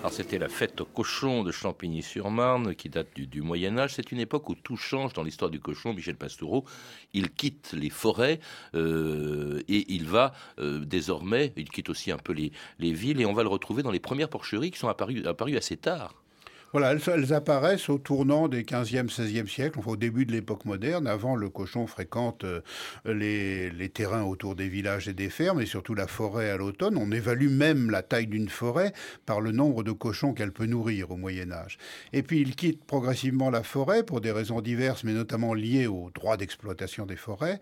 Alors 0.02 0.12
c'était 0.12 0.38
la 0.40 0.48
fête 0.48 0.80
au 0.80 0.84
cochon 0.84 1.44
de 1.44 1.52
Champigny-sur-Marne 1.52 2.74
qui 2.74 2.88
date 2.88 3.14
du, 3.14 3.40
Moyen 3.40 3.78
Âge. 3.78 3.94
C'est 3.94 4.10
une 4.10 4.18
époque 4.18 4.48
où 4.48 4.56
tout 4.56 4.76
change 4.76 5.12
dans 5.12 5.22
l'histoire 5.22 5.48
du 5.48 5.60
cochon. 5.60 5.94
Michel 5.94 6.16
Pastoureau, 6.16 6.64
il 7.12 7.30
quitte 7.30 7.72
les 7.72 7.88
forêts 7.88 8.40
euh, 8.74 9.62
et 9.68 9.94
il 9.94 10.08
va 10.08 10.32
euh, 10.58 10.80
désormais, 10.80 11.52
il 11.56 11.70
quitte 11.70 11.88
aussi 11.88 12.10
un 12.10 12.16
peu 12.16 12.32
les, 12.32 12.50
villes 12.80 13.20
et 13.20 13.26
on 13.26 13.32
va 13.32 13.44
le 13.44 13.48
retrouver 13.48 13.84
dans 13.84 13.92
les 13.92 14.00
premières 14.00 14.28
porcheries 14.28 14.72
qui 14.72 14.78
sont 14.80 14.88
apparues 14.88 15.56
assez 15.56 15.76
tard. 15.76 16.21
Voilà, 16.72 16.92
elles, 16.92 17.32
apparaissent 17.34 17.88
au 17.88 17.98
tournant 17.98 18.48
des 18.48 18.62
15e, 18.62 19.08
16e 19.08 19.46
siècles, 19.46 19.78
enfin, 19.78 19.92
au 19.92 19.96
début 19.96 20.24
de 20.24 20.32
l'époque 20.32 20.64
moderne. 20.64 21.06
Avant, 21.06 21.36
le 21.36 21.48
cochon 21.50 21.86
fréquente 21.86 22.44
euh, 22.44 22.60
les, 23.04 23.70
les, 23.70 23.88
terrains 23.90 24.22
autour 24.22 24.54
des 24.54 24.68
villages 24.68 25.06
et 25.06 25.12
des 25.12 25.28
fermes, 25.28 25.60
et 25.60 25.66
surtout 25.66 25.94
la 25.94 26.06
forêt 26.06 26.50
à 26.50 26.56
l'automne. 26.56 26.96
On 26.96 27.12
évalue 27.12 27.50
même 27.50 27.90
la 27.90 28.02
taille 28.02 28.26
d'une 28.26 28.48
forêt 28.48 28.92
par 29.26 29.40
le 29.40 29.52
nombre 29.52 29.82
de 29.82 29.92
cochons 29.92 30.32
qu'elle 30.32 30.52
peut 30.52 30.66
nourrir 30.66 31.10
au 31.10 31.16
Moyen 31.16 31.52
Âge. 31.52 31.76
Et 32.12 32.22
puis, 32.22 32.40
il 32.40 32.56
quitte 32.56 32.84
progressivement 32.84 33.50
la 33.50 33.62
forêt 33.62 34.02
pour 34.02 34.20
des 34.20 34.32
raisons 34.32 34.60
diverses, 34.60 35.04
mais 35.04 35.12
notamment 35.12 35.54
liées 35.54 35.86
au 35.86 36.10
droit 36.14 36.36
d'exploitation 36.36 37.06
des 37.06 37.16
forêts. 37.16 37.60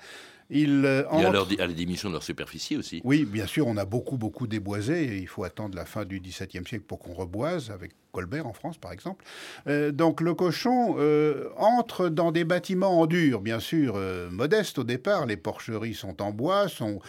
Il, 0.50 0.84
euh, 0.84 1.04
Et 1.12 1.24
à, 1.24 1.66
la 1.66 1.72
diminution 1.72 2.08
de 2.08 2.14
leur 2.14 2.24
superficie 2.24 2.76
aussi. 2.76 3.00
Oui, 3.04 3.24
bien 3.24 3.46
sûr, 3.46 3.68
on 3.68 3.76
a 3.76 3.84
beaucoup, 3.84 4.18
beaucoup 4.18 4.48
déboisé. 4.48 5.04
Et 5.04 5.18
il 5.18 5.28
faut 5.28 5.44
attendre 5.44 5.76
la 5.76 5.84
fin 5.84 6.04
du 6.04 6.20
XVIIe 6.20 6.66
siècle 6.66 6.84
pour 6.86 6.98
qu'on 6.98 7.14
reboise, 7.14 7.70
avec 7.70 7.92
Colbert 8.12 8.46
en 8.46 8.52
France, 8.52 8.78
par 8.78 8.92
exemple. 8.92 9.24
Euh, 9.66 9.92
donc 9.92 10.20
le 10.20 10.34
cochon 10.34 10.96
euh, 10.98 11.48
entre 11.56 12.08
dans 12.08 12.32
des 12.32 12.44
bâtiments 12.44 13.00
en 13.00 13.06
dur, 13.06 13.40
bien 13.40 13.60
sûr, 13.60 13.98
modestes 14.30 14.78
au 14.78 14.84
départ. 14.84 15.26
Les 15.26 15.36
porcheries 15.36 15.94
sont 15.94 16.22
en 16.22 16.30
bois, 16.30 16.68
sont 16.68 17.00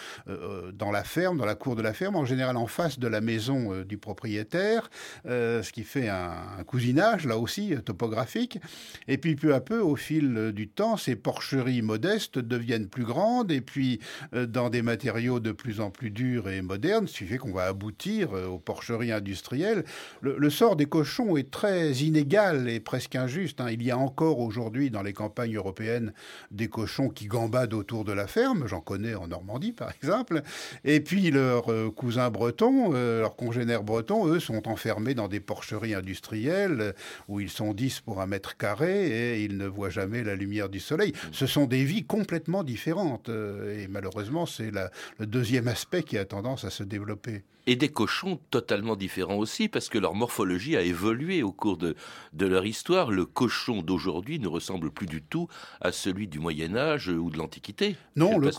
dans 0.73 0.91
la 0.91 1.03
ferme, 1.03 1.37
dans 1.37 1.45
la 1.45 1.55
cour 1.55 1.75
de 1.75 1.81
la 1.81 1.93
ferme, 1.93 2.15
en 2.15 2.25
général 2.25 2.57
en 2.57 2.67
face 2.67 2.99
de 2.99 3.07
la 3.07 3.21
maison 3.21 3.83
du 3.83 3.97
propriétaire, 3.97 4.89
ce 5.25 5.71
qui 5.71 5.83
fait 5.83 6.09
un, 6.09 6.33
un, 6.59 6.63
cousinage, 6.63 7.25
là 7.25 7.37
aussi, 7.37 7.75
topographique. 7.85 8.59
Et 9.07 9.17
puis 9.17 9.35
peu 9.35 9.53
à 9.53 9.61
peu, 9.61 9.79
au 9.79 9.95
fil 9.95 10.51
du 10.53 10.67
temps, 10.67 10.97
ces 10.97 11.15
porcheries 11.15 11.81
modestes 11.81 12.39
deviennent 12.39 12.87
plus 12.87 13.03
grandes 13.03 13.51
et 13.51 13.61
puis 13.61 13.99
euh, 14.33 14.45
dans 14.45 14.69
des 14.69 14.81
matériaux 14.81 15.39
de 15.39 15.51
plus 15.51 15.79
en 15.79 15.89
plus 15.89 16.11
durs 16.11 16.49
et 16.49 16.61
modernes, 16.61 17.07
ce 17.07 17.19
qui 17.19 17.25
fait 17.25 17.37
qu'on 17.37 17.51
va 17.51 17.65
aboutir 17.65 18.33
euh, 18.33 18.47
aux 18.47 18.59
porcheries 18.59 19.11
industrielles. 19.11 19.83
Le, 20.21 20.49
sort 20.49 20.75
des 20.75 20.85
cochons 20.91 21.37
est 21.37 21.49
très 21.49 21.91
inégal 21.93 22.69
et 22.69 22.79
presque 22.79 23.15
injuste. 23.15 23.61
Hein. 23.61 23.71
Il 23.71 23.81
y 23.81 23.91
a 23.91 23.97
encore 23.97 24.39
aujourd'hui 24.39 24.91
dans 24.91 25.01
les 25.01 25.13
campagnes 25.13 25.55
européennes 25.55 26.13
des 26.51 26.67
cochons 26.67 27.09
qui 27.09 27.27
gambadent 27.27 27.73
autour 27.73 28.03
de 28.03 28.11
la 28.11 28.27
ferme, 28.27 28.67
j'en 28.67 28.81
connais 28.81 29.15
en 29.15 29.27
Normandie 29.27 29.71
par 29.71 29.91
exemple, 29.91 30.41
et 30.83 30.99
puis 30.99 31.31
leurs 31.31 31.71
euh, 31.71 31.89
cousins 31.89 32.29
bretons, 32.29 32.91
leurs 32.91 33.35
congénères 33.35 33.83
bretons, 33.83 34.27
eux, 34.27 34.39
sont 34.39 34.67
enfermés 34.67 35.15
dans 35.15 35.27
des 35.29 35.39
porcheries 35.39 35.95
industrielles 35.95 36.93
où 37.27 37.39
ils 37.39 37.49
sont 37.49 37.73
10 37.73 38.01
pour 38.01 38.21
un 38.21 38.27
mètre 38.27 38.57
carré 38.57 39.35
et 39.35 39.43
ils 39.43 39.57
ne 39.57 39.67
voient 39.67 39.89
jamais 39.89 40.23
la 40.23 40.35
lumière 40.35 40.69
du 40.69 40.79
soleil. 40.79 41.13
Ce 41.31 41.47
sont 41.47 41.65
des 41.65 41.83
vies 41.85 42.03
complètement 42.03 42.63
différentes. 42.63 43.29
Euh, 43.29 43.81
et 43.83 43.87
malheureusement, 43.87 44.45
c'est 44.45 44.71
le 44.71 45.25
deuxième 45.25 45.67
aspect 45.67 46.03
qui 46.03 46.17
a 46.17 46.25
tendance 46.25 46.65
à 46.65 46.69
se 46.69 46.83
développer. 46.83 47.43
Et 47.67 47.75
des 47.75 47.89
cochons 47.89 48.39
totalement 48.49 48.95
différents 48.95 49.37
aussi, 49.37 49.67
parce 49.67 49.89
que 49.89 49.97
leur 49.97 50.15
morphologie 50.15 50.75
a 50.75 50.81
évolué 50.81 51.43
au 51.43 51.51
cours 51.51 51.77
de, 51.77 51.95
leur 52.39 52.65
histoire. 52.65 53.11
Le 53.11 53.25
cochon 53.25 53.81
d'aujourd'hui 53.81 54.39
ne 54.39 54.47
ressemble 54.47 54.91
plus 54.91 55.07
du 55.07 55.21
tout 55.21 55.47
à 55.79 55.91
celui 55.91 56.27
du 56.27 56.39
Moyen 56.39 56.75
Âge 56.75 57.09
ou 57.09 57.29
de 57.29 57.37
l'Antiquité. 57.37 57.95
Non, 58.15 58.37
le, 58.37 58.51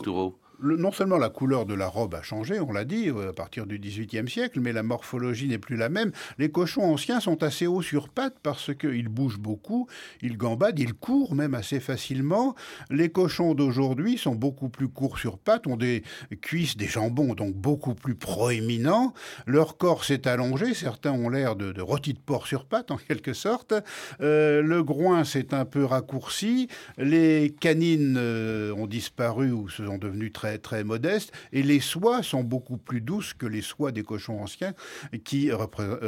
non 0.61 0.91
seulement 0.91 1.17
la 1.17 1.29
couleur 1.29 1.65
de 1.65 1.73
la 1.73 1.87
robe 1.87 2.15
a 2.15 2.21
changé, 2.21 2.59
on 2.59 2.71
l'a 2.71 2.85
dit, 2.85 3.09
euh, 3.09 3.29
à 3.29 3.33
partir 3.33 3.65
du 3.65 3.79
XVIIIe 3.79 4.29
siècle, 4.29 4.59
mais 4.59 4.71
la 4.71 4.83
morphologie 4.83 5.47
n'est 5.47 5.57
plus 5.57 5.75
la 5.75 5.89
même. 5.89 6.11
Les 6.37 6.49
cochons 6.49 6.83
anciens 6.83 7.19
sont 7.19 7.43
assez 7.43 7.67
hauts 7.67 7.81
sur 7.81 8.09
pattes 8.09 8.37
parce 8.41 8.73
qu'ils 8.73 9.09
bougent 9.09 9.39
beaucoup, 9.39 9.87
ils 10.21 10.37
gambadent, 10.37 10.79
ils 10.79 10.93
courent 10.93 11.35
même 11.35 11.53
assez 11.53 11.79
facilement. 11.79 12.55
Les 12.89 13.09
cochons 13.09 13.53
d'aujourd'hui 13.53 14.17
sont 14.17 14.35
beaucoup 14.35 14.69
plus 14.69 14.87
courts 14.87 15.17
sur 15.17 15.37
pattes, 15.37 15.67
ont 15.67 15.77
des 15.77 16.03
cuisses, 16.41 16.77
des 16.77 16.87
jambons 16.87 17.33
donc 17.33 17.55
beaucoup 17.55 17.95
plus 17.95 18.15
proéminents. 18.15 19.13
Leur 19.45 19.77
corps 19.77 20.03
s'est 20.03 20.27
allongé, 20.27 20.73
certains 20.73 21.11
ont 21.11 21.29
l'air 21.29 21.55
de, 21.55 21.81
rôtis 21.81 22.13
de 22.13 22.19
porc 22.19 22.47
sur 22.47 22.65
pattes 22.65 22.91
en 22.91 22.97
quelque 22.97 23.33
sorte. 23.33 23.73
Euh, 24.21 24.61
le 24.61 24.83
groin 24.83 25.23
s'est 25.23 25.53
un 25.53 25.65
peu 25.65 25.83
raccourci, 25.83 26.67
les 26.97 27.55
canines 27.59 28.15
euh, 28.17 28.73
ont 28.73 28.87
disparu 28.87 29.51
ou 29.51 29.69
se 29.69 29.85
sont 29.85 29.97
devenues 29.97 30.31
très 30.31 30.52
très, 30.59 30.83
modeste. 30.83 31.31
Et 31.51 31.63
les 31.63 31.79
soies 31.79 32.23
sont 32.23 32.43
beaucoup 32.43 32.77
plus 32.77 33.01
douces 33.01 33.33
que 33.33 33.45
les 33.45 33.61
soies 33.61 33.91
des 33.91 34.03
cochons 34.03 34.41
anciens 34.41 34.73
qui 35.23 35.51
euh, 35.51 35.57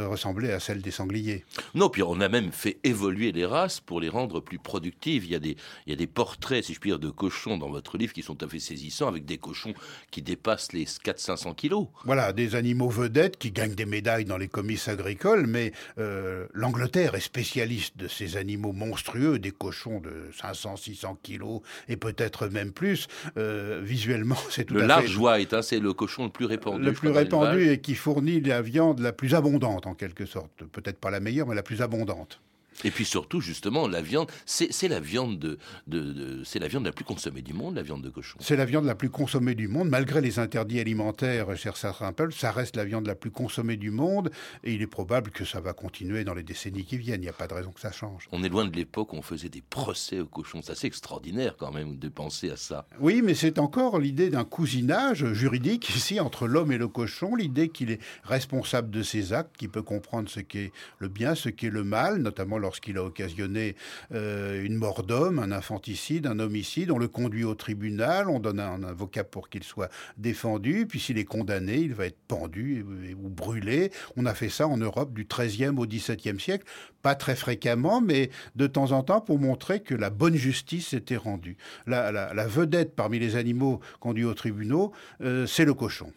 ressemblaient 0.08 0.53
à 0.53 0.60
celles 0.60 0.81
des 0.81 0.91
sangliers. 0.91 1.45
Non, 1.73 1.89
puis 1.89 2.03
on 2.03 2.19
a 2.19 2.29
même 2.29 2.51
fait 2.51 2.77
évoluer 2.84 3.31
les 3.31 3.45
races 3.45 3.79
pour 3.79 3.99
les 3.99 4.10
rendre 4.10 4.39
plus 4.39 4.60
productives. 4.60 5.25
Il 5.25 5.31
y 5.31 5.36
a 5.36 5.39
des, 5.39 5.58
il 5.86 5.91
y 5.91 5.93
a 5.93 5.95
des 5.95 6.08
portraits, 6.08 6.63
si 6.63 6.73
je 6.73 6.79
puis 6.79 6.89
dire, 6.89 6.99
de 6.99 7.10
cochons 7.10 7.58
dans 7.58 7.69
votre 7.69 7.97
livre 7.97 8.13
qui 8.13 8.21
sont 8.21 8.36
tout 8.36 8.45
à 8.45 8.49
fait 8.49 8.60
saisissants, 8.60 9.08
avec 9.08 9.25
des 9.25 9.38
cochons 9.38 9.73
qui 10.12 10.21
dépassent 10.21 10.73
les 10.73 10.86
400-500 10.86 11.55
kilos. 11.55 11.88
Voilà, 12.05 12.34
des 12.34 12.55
animaux 12.55 12.89
vedettes 12.89 13.38
qui 13.38 13.51
gagnent 13.51 13.75
des 13.75 13.86
médailles 13.86 14.25
dans 14.25 14.38
les 14.38 14.47
comices 14.47 14.88
agricoles, 14.88 15.47
mais 15.47 15.71
euh, 15.97 16.47
l'Angleterre 16.53 17.15
est 17.15 17.21
spécialiste 17.21 17.97
de 17.97 18.08
ces 18.08 18.38
animaux 18.38 18.73
monstrueux, 18.73 19.39
des 19.39 19.51
cochons 19.51 19.99
de 19.99 20.29
500-600 20.41 21.17
kilos 21.21 21.62
et 21.88 21.97
peut-être 21.97 22.47
même 22.47 22.71
plus. 22.71 23.08
Euh, 23.38 23.81
visuellement, 23.84 24.24
c'est 24.49 24.69
Le 24.71 24.85
large 24.85 25.17
white, 25.17 25.53
hein, 25.53 25.61
c'est 25.61 25.79
le 25.79 25.93
cochon 25.93 26.25
le 26.25 26.29
plus 26.29 26.45
répandu. 26.45 26.83
Le 26.83 26.93
plus 26.93 27.09
répandu 27.09 27.69
et 27.69 27.79
qui 27.79 27.95
fournit 27.95 28.41
la 28.41 28.61
viande 28.61 28.99
la 28.99 29.11
plus 29.11 29.35
abondante, 29.35 29.88
en 29.88 29.93
quelque 29.93 30.25
sorte. 30.25 30.63
Peut-être 30.71 30.99
pas 30.99 31.11
la 31.11 31.19
meilleure, 31.19 31.47
mais 31.47 31.55
la 31.55 31.63
plus 31.63 31.81
abondante. 31.81 32.39
Et 32.83 32.91
puis 32.91 33.05
surtout, 33.05 33.41
justement, 33.41 33.88
la 33.88 34.01
viande, 34.01 34.29
c'est 34.45 34.88
la 34.88 34.99
viande 34.99 35.39
de, 35.39 35.57
de, 35.88 36.43
c'est 36.43 36.59
la 36.59 36.67
viande 36.67 36.85
la 36.85 36.91
plus 36.91 37.05
consommée 37.05 37.41
du 37.41 37.53
monde, 37.53 37.75
la 37.75 37.83
viande 37.83 38.01
de 38.01 38.09
cochon. 38.09 38.38
C'est 38.41 38.55
la 38.55 38.65
viande 38.65 38.85
la 38.85 38.95
plus 38.95 39.09
consommée 39.09 39.55
du 39.55 39.67
monde, 39.67 39.89
malgré 39.89 40.21
les 40.21 40.39
interdits 40.39 40.79
alimentaires, 40.79 41.55
cher 41.55 41.77
Sarrampel, 41.77 42.31
ça 42.33 42.51
reste 42.51 42.75
la 42.75 42.85
viande 42.85 43.07
la 43.07 43.15
plus 43.15 43.31
consommée 43.31 43.77
du 43.77 43.91
monde, 43.91 44.29
et 44.63 44.73
il 44.73 44.81
est 44.81 44.88
probable 44.88 45.31
que 45.31 45.45
ça 45.45 45.61
va 45.61 45.73
continuer 45.73 46.23
dans 46.23 46.33
les 46.33 46.43
décennies 46.43 46.85
qui 46.85 46.97
viennent. 46.97 47.21
Il 47.21 47.25
n'y 47.25 47.29
a 47.29 47.33
pas 47.33 47.47
de 47.47 47.53
raison 47.53 47.71
que 47.71 47.79
ça 47.79 47.91
change. 47.91 48.27
On 48.31 48.43
est 48.43 48.49
loin 48.49 48.65
de 48.65 48.75
l'époque 48.75 49.13
où 49.13 49.17
on 49.17 49.21
faisait 49.21 49.49
des 49.49 49.61
procès 49.61 50.19
aux 50.19 50.25
cochons. 50.25 50.61
C'est 50.61 50.73
assez 50.73 50.88
extraordinaire 50.88 51.55
quand 51.57 51.71
même 51.71 51.97
de 51.97 52.09
penser 52.09 52.49
à 52.49 52.57
ça. 52.57 52.85
Oui, 52.99 53.21
mais 53.23 53.35
c'est 53.35 53.57
encore 53.57 53.99
l'idée 53.99 54.29
d'un 54.29 54.43
cousinage 54.43 55.31
juridique 55.33 55.95
ici 55.95 56.19
entre 56.19 56.47
l'homme 56.47 56.71
et 56.71 56.77
le 56.77 56.88
cochon, 56.88 57.35
l'idée 57.35 57.69
qu'il 57.69 57.91
est 57.91 57.99
responsable 58.23 58.89
de 58.89 59.03
ses 59.03 59.33
actes, 59.33 59.55
qu'il 59.57 59.69
peut 59.69 59.81
comprendre 59.81 60.29
ce 60.29 60.39
qu'est 60.39 60.71
le 60.99 61.07
bien, 61.07 61.35
ce 61.35 61.49
qu'est 61.49 61.69
le 61.69 61.83
mal, 61.83 62.17
notamment 62.17 62.57
lorsqu'il 62.65 62.97
a 62.97 63.04
occasionné 63.04 63.75
euh, 64.12 64.63
une 64.63 64.75
mort 64.75 65.04
d'homme, 65.04 65.38
un 65.38 65.51
infanticide, 65.51 66.25
un 66.25 66.39
homicide. 66.39 66.89
On 66.89 66.97
le 66.97 67.08
conduit 67.08 67.43
au 67.43 67.54
tribunal, 67.54 68.28
on 68.28 68.39
donne 68.39 68.60
un, 68.60 68.84
avocat 68.84 69.23
pour 69.23 69.49
qu'il 69.49 69.63
soit 69.63 69.89
défendu, 70.17 70.88
puis 70.88 70.99
s'il 70.99 71.19
est 71.19 71.25
condamné, 71.25 71.78
il 71.78 71.93
va 71.93 72.08
être 72.08 72.17
pendu 72.28 72.84
ou 73.23 73.30
brûlé. 73.30 73.91
On 74.17 74.25
a 74.25 74.34
fait 74.34 74.49
ça 74.49 74.67
en 74.67 74.78
Europe 74.78 75.13
du 75.13 75.25
XIIIe 75.25 75.78
au 75.78 75.86
XVIIe 75.86 76.39
siècle, 76.39 76.65
pas 77.04 77.13
très 77.13 77.36
fréquemment, 77.36 78.01
mais 78.01 78.32
de 78.56 78.65
temps 78.65 78.91
en 78.91 79.04
temps 79.04 79.21
pour 79.21 79.39
montrer 79.39 79.82
que 79.82 79.93
la 79.93 80.10
bonne 80.10 80.36
justice 80.36 80.93
était 80.93 81.17
rendue. 81.17 81.58
La, 81.86 82.47
vedette 82.47 82.95
parmi 82.95 83.19
les 83.19 83.36
animaux 83.36 83.80
conduits 83.99 84.25
aux 84.25 84.34
tribunaux, 84.34 84.91
euh, 85.21 85.45
c'est 85.45 85.65
le 85.65 85.73
cochon. 85.73 86.12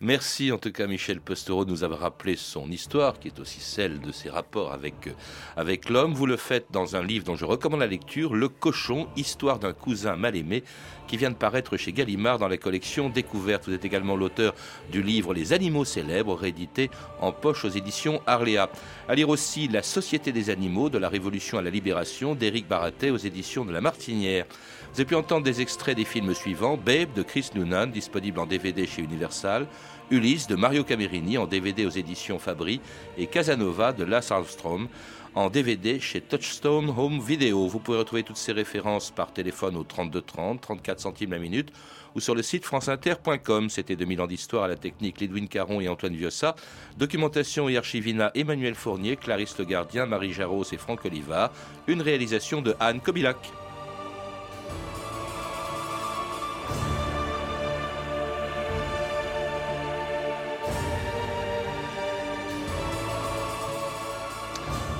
Merci 0.00 0.52
en 0.52 0.58
tout 0.58 0.72
cas 0.72 0.86
Michel 0.86 1.20
Postereau 1.20 1.64
de 1.64 1.70
nous 1.70 1.84
avoir 1.84 2.00
rappelé 2.00 2.36
son 2.36 2.70
histoire, 2.70 3.18
qui 3.18 3.28
est 3.28 3.38
aussi 3.38 3.60
celle 3.60 4.00
de 4.00 4.12
ses 4.12 4.30
rapports 4.30 4.72
avec, 4.72 5.06
euh, 5.06 5.12
avec 5.56 5.88
l'homme. 5.88 6.14
Vous 6.14 6.26
le 6.26 6.36
faites 6.36 6.66
dans 6.70 6.96
un 6.96 7.02
livre 7.02 7.24
dont 7.24 7.36
je 7.36 7.44
recommande 7.44 7.80
la 7.80 7.86
lecture, 7.86 8.34
Le 8.34 8.48
cochon, 8.48 9.08
histoire 9.16 9.58
d'un 9.58 9.72
cousin 9.72 10.16
mal 10.16 10.36
aimé, 10.36 10.64
qui 11.06 11.16
vient 11.16 11.30
de 11.30 11.36
paraître 11.36 11.76
chez 11.76 11.92
Gallimard 11.92 12.38
dans 12.38 12.48
la 12.48 12.56
collection 12.56 13.08
Découverte. 13.08 13.66
Vous 13.66 13.74
êtes 13.74 13.84
également 13.84 14.16
l'auteur 14.16 14.54
du 14.90 15.02
livre 15.02 15.34
Les 15.34 15.52
animaux 15.52 15.84
célèbres, 15.84 16.34
réédité 16.34 16.90
en 17.20 17.32
poche 17.32 17.64
aux 17.64 17.70
éditions 17.70 18.22
Arléa. 18.26 18.70
À 19.08 19.14
lire 19.14 19.28
aussi 19.28 19.68
La 19.68 19.82
Société 19.82 20.32
des 20.32 20.50
animaux, 20.50 20.88
de 20.88 20.98
la 20.98 21.08
Révolution 21.08 21.58
à 21.58 21.62
la 21.62 21.70
Libération, 21.70 22.34
d'Éric 22.34 22.68
Baratet 22.68 23.10
aux 23.10 23.16
éditions 23.16 23.64
de 23.64 23.72
La 23.72 23.80
Martinière. 23.80 24.46
Vous 24.94 25.00
avez 25.00 25.08
pu 25.08 25.16
entendre 25.16 25.42
des 25.42 25.60
extraits 25.60 25.96
des 25.96 26.04
films 26.04 26.32
suivants 26.34 26.76
Babe 26.76 27.12
de 27.16 27.24
Chris 27.24 27.50
Noonan, 27.56 27.88
disponible 27.88 28.38
en 28.38 28.46
DVD 28.46 28.86
chez 28.86 29.02
Universal, 29.02 29.66
Ulysse 30.12 30.46
de 30.46 30.54
Mario 30.54 30.84
Camerini 30.84 31.36
en 31.36 31.48
DVD 31.48 31.84
aux 31.84 31.90
éditions 31.90 32.38
Fabry 32.38 32.80
et 33.18 33.26
Casanova 33.26 33.92
de 33.92 34.04
Lars 34.04 34.30
Armstrong 34.30 34.86
en 35.34 35.50
DVD 35.50 35.98
chez 35.98 36.20
Touchstone 36.20 36.94
Home 36.96 37.18
Video. 37.18 37.66
Vous 37.66 37.80
pouvez 37.80 37.98
retrouver 37.98 38.22
toutes 38.22 38.36
ces 38.36 38.52
références 38.52 39.10
par 39.10 39.32
téléphone 39.32 39.76
au 39.76 39.82
32 39.82 40.20
30, 40.20 40.60
34 40.60 41.00
centimes 41.00 41.32
la 41.32 41.40
minute 41.40 41.72
ou 42.14 42.20
sur 42.20 42.36
le 42.36 42.42
site 42.42 42.64
franceinter.com. 42.64 43.70
C'était 43.70 43.96
2000 43.96 44.20
ans 44.20 44.28
d'histoire 44.28 44.62
à 44.62 44.68
la 44.68 44.76
technique 44.76 45.20
Lidwin 45.20 45.48
Caron 45.48 45.80
et 45.80 45.88
Antoine 45.88 46.14
Viossa. 46.14 46.54
Documentation 46.98 47.68
et 47.68 47.76
archivina 47.76 48.30
Emmanuel 48.36 48.76
Fournier, 48.76 49.16
Clarisse 49.16 49.58
Le 49.58 49.64
Gardien, 49.64 50.06
Marie 50.06 50.32
Jarros 50.32 50.66
et 50.70 50.76
Franck 50.76 51.04
Oliva. 51.04 51.52
Une 51.88 52.00
réalisation 52.00 52.62
de 52.62 52.76
Anne 52.78 53.00
Kobilac. 53.00 53.38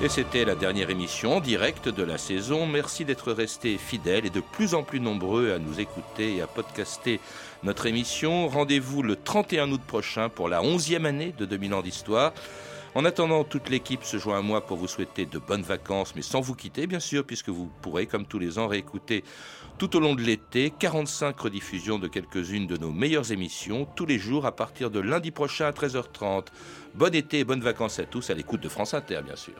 Et 0.04 0.10
c'était 0.10 0.44
la 0.44 0.54
dernière 0.54 0.90
émission 0.90 1.38
en 1.38 1.40
direct 1.40 1.88
de 1.88 2.02
la 2.02 2.18
saison. 2.18 2.66
Merci 2.66 3.06
d'être 3.06 3.32
restés 3.32 3.78
fidèles 3.78 4.26
et 4.26 4.30
de 4.30 4.42
plus 4.42 4.74
en 4.74 4.82
plus 4.82 5.00
nombreux 5.00 5.50
à 5.52 5.58
nous 5.58 5.80
écouter 5.80 6.36
et 6.36 6.42
à 6.42 6.46
podcaster 6.46 7.20
notre 7.62 7.86
émission. 7.86 8.46
Rendez-vous 8.48 9.02
le 9.02 9.16
31 9.16 9.72
août 9.72 9.80
prochain 9.80 10.28
pour 10.28 10.50
la 10.50 10.60
11e 10.60 11.06
année 11.06 11.34
de 11.38 11.46
2000 11.46 11.72
ans 11.72 11.80
d'histoire. 11.80 12.34
En 12.94 13.06
attendant, 13.06 13.44
toute 13.44 13.70
l'équipe 13.70 14.04
se 14.04 14.18
joint 14.18 14.40
à 14.40 14.42
moi 14.42 14.66
pour 14.66 14.76
vous 14.76 14.88
souhaiter 14.88 15.24
de 15.24 15.38
bonnes 15.38 15.62
vacances, 15.62 16.14
mais 16.14 16.20
sans 16.20 16.42
vous 16.42 16.54
quitter, 16.54 16.86
bien 16.86 17.00
sûr, 17.00 17.24
puisque 17.24 17.48
vous 17.48 17.70
pourrez, 17.80 18.04
comme 18.04 18.26
tous 18.26 18.38
les 18.38 18.58
ans, 18.58 18.68
réécouter 18.68 19.24
tout 19.78 19.96
au 19.96 20.00
long 20.00 20.14
de 20.14 20.20
l'été 20.20 20.70
45 20.78 21.40
rediffusions 21.40 21.98
de 21.98 22.08
quelques-unes 22.08 22.66
de 22.66 22.76
nos 22.76 22.92
meilleures 22.92 23.32
émissions, 23.32 23.88
tous 23.96 24.04
les 24.04 24.18
jours 24.18 24.44
à 24.44 24.54
partir 24.54 24.90
de 24.90 25.00
lundi 25.00 25.30
prochain 25.30 25.64
à 25.64 25.70
13h30. 25.70 26.48
Bon 26.94 27.14
été 27.14 27.38
et 27.38 27.44
bonnes 27.44 27.62
vacances 27.62 27.98
à 28.00 28.04
tous, 28.04 28.28
à 28.28 28.34
l'écoute 28.34 28.60
de 28.60 28.68
France 28.68 28.92
Inter, 28.92 29.20
bien 29.24 29.36
sûr. 29.36 29.54